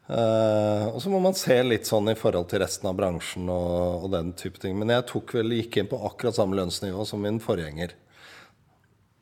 [0.07, 4.03] Uh, og så må man se litt sånn i forhold til resten av bransjen og,
[4.03, 4.75] og, den type ting.
[4.79, 7.95] Men jeg tok vel, gikk inn på akkurat samme lønnsnivå som min forgjenger.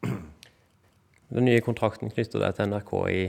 [1.36, 3.24] Den nye kontrakten knytter deg til NRK i,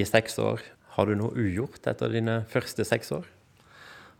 [0.00, 0.64] i seks år.
[0.96, 3.28] Har du noe ugjort etter dine første seks år?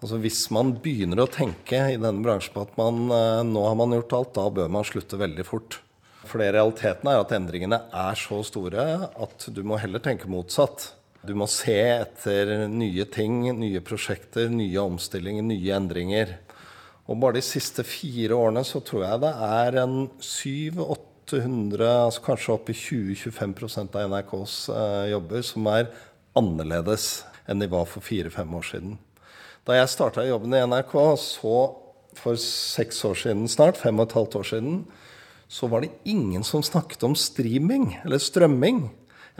[0.02, 3.76] Altså Hvis man begynner å tenke i denne bransjen på at man, uh, nå har
[3.80, 5.80] man gjort alt, da bør man slutte veldig fort.
[6.28, 10.92] For det realiteten er at endringene er så store at du må heller tenke motsatt.
[11.26, 16.36] Du må se etter nye ting, nye prosjekter, nye omstillinger, nye endringer.
[17.10, 22.54] Og bare de siste fire årene så tror jeg det er en 700-800, altså kanskje
[22.54, 25.90] opp i 20-25% av NRKs eh, jobber som er
[26.38, 27.08] annerledes
[27.50, 28.98] enn de var for fire-fem år siden.
[29.66, 31.56] Da jeg starta jobben i NRK, så
[32.18, 34.82] for seks år siden snart, fem og et halvt år siden,
[35.52, 38.86] så var det ingen som snakket om streaming eller strømming.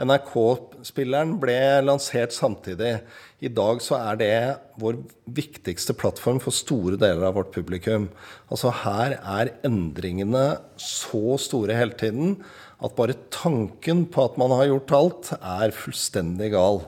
[0.03, 2.99] NRK-spilleren ble lansert samtidig.
[3.41, 4.35] I dag så er det
[4.81, 4.99] vår
[5.37, 8.07] viktigste plattform for store deler av vårt publikum.
[8.49, 10.45] Altså Her er endringene
[10.81, 12.37] så store hele tiden
[12.83, 16.83] at bare tanken på at man har gjort alt, er fullstendig gal.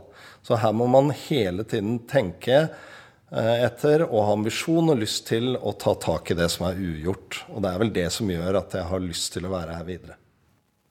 [0.45, 2.67] Så her må man hele tiden tenke
[3.32, 7.41] etter og ha ambisjon og lyst til å ta tak i det som er ugjort.
[7.51, 9.88] Og det er vel det som gjør at jeg har lyst til å være her
[9.88, 10.19] videre.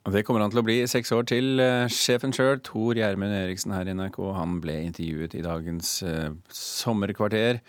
[0.05, 1.61] Og Det kommer han til å bli i seks år til.
[1.64, 6.35] Eh, sjefen sjøl, Tor Gjermund Eriksen her i NRK, han ble intervjuet i dagens eh,
[6.53, 7.62] sommerkvarter.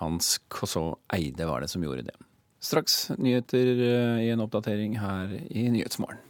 [0.00, 2.16] Hans Kosso Eide var det som gjorde det.
[2.64, 6.24] Straks nyheter eh, i en oppdatering her i Nyhetsmorgen.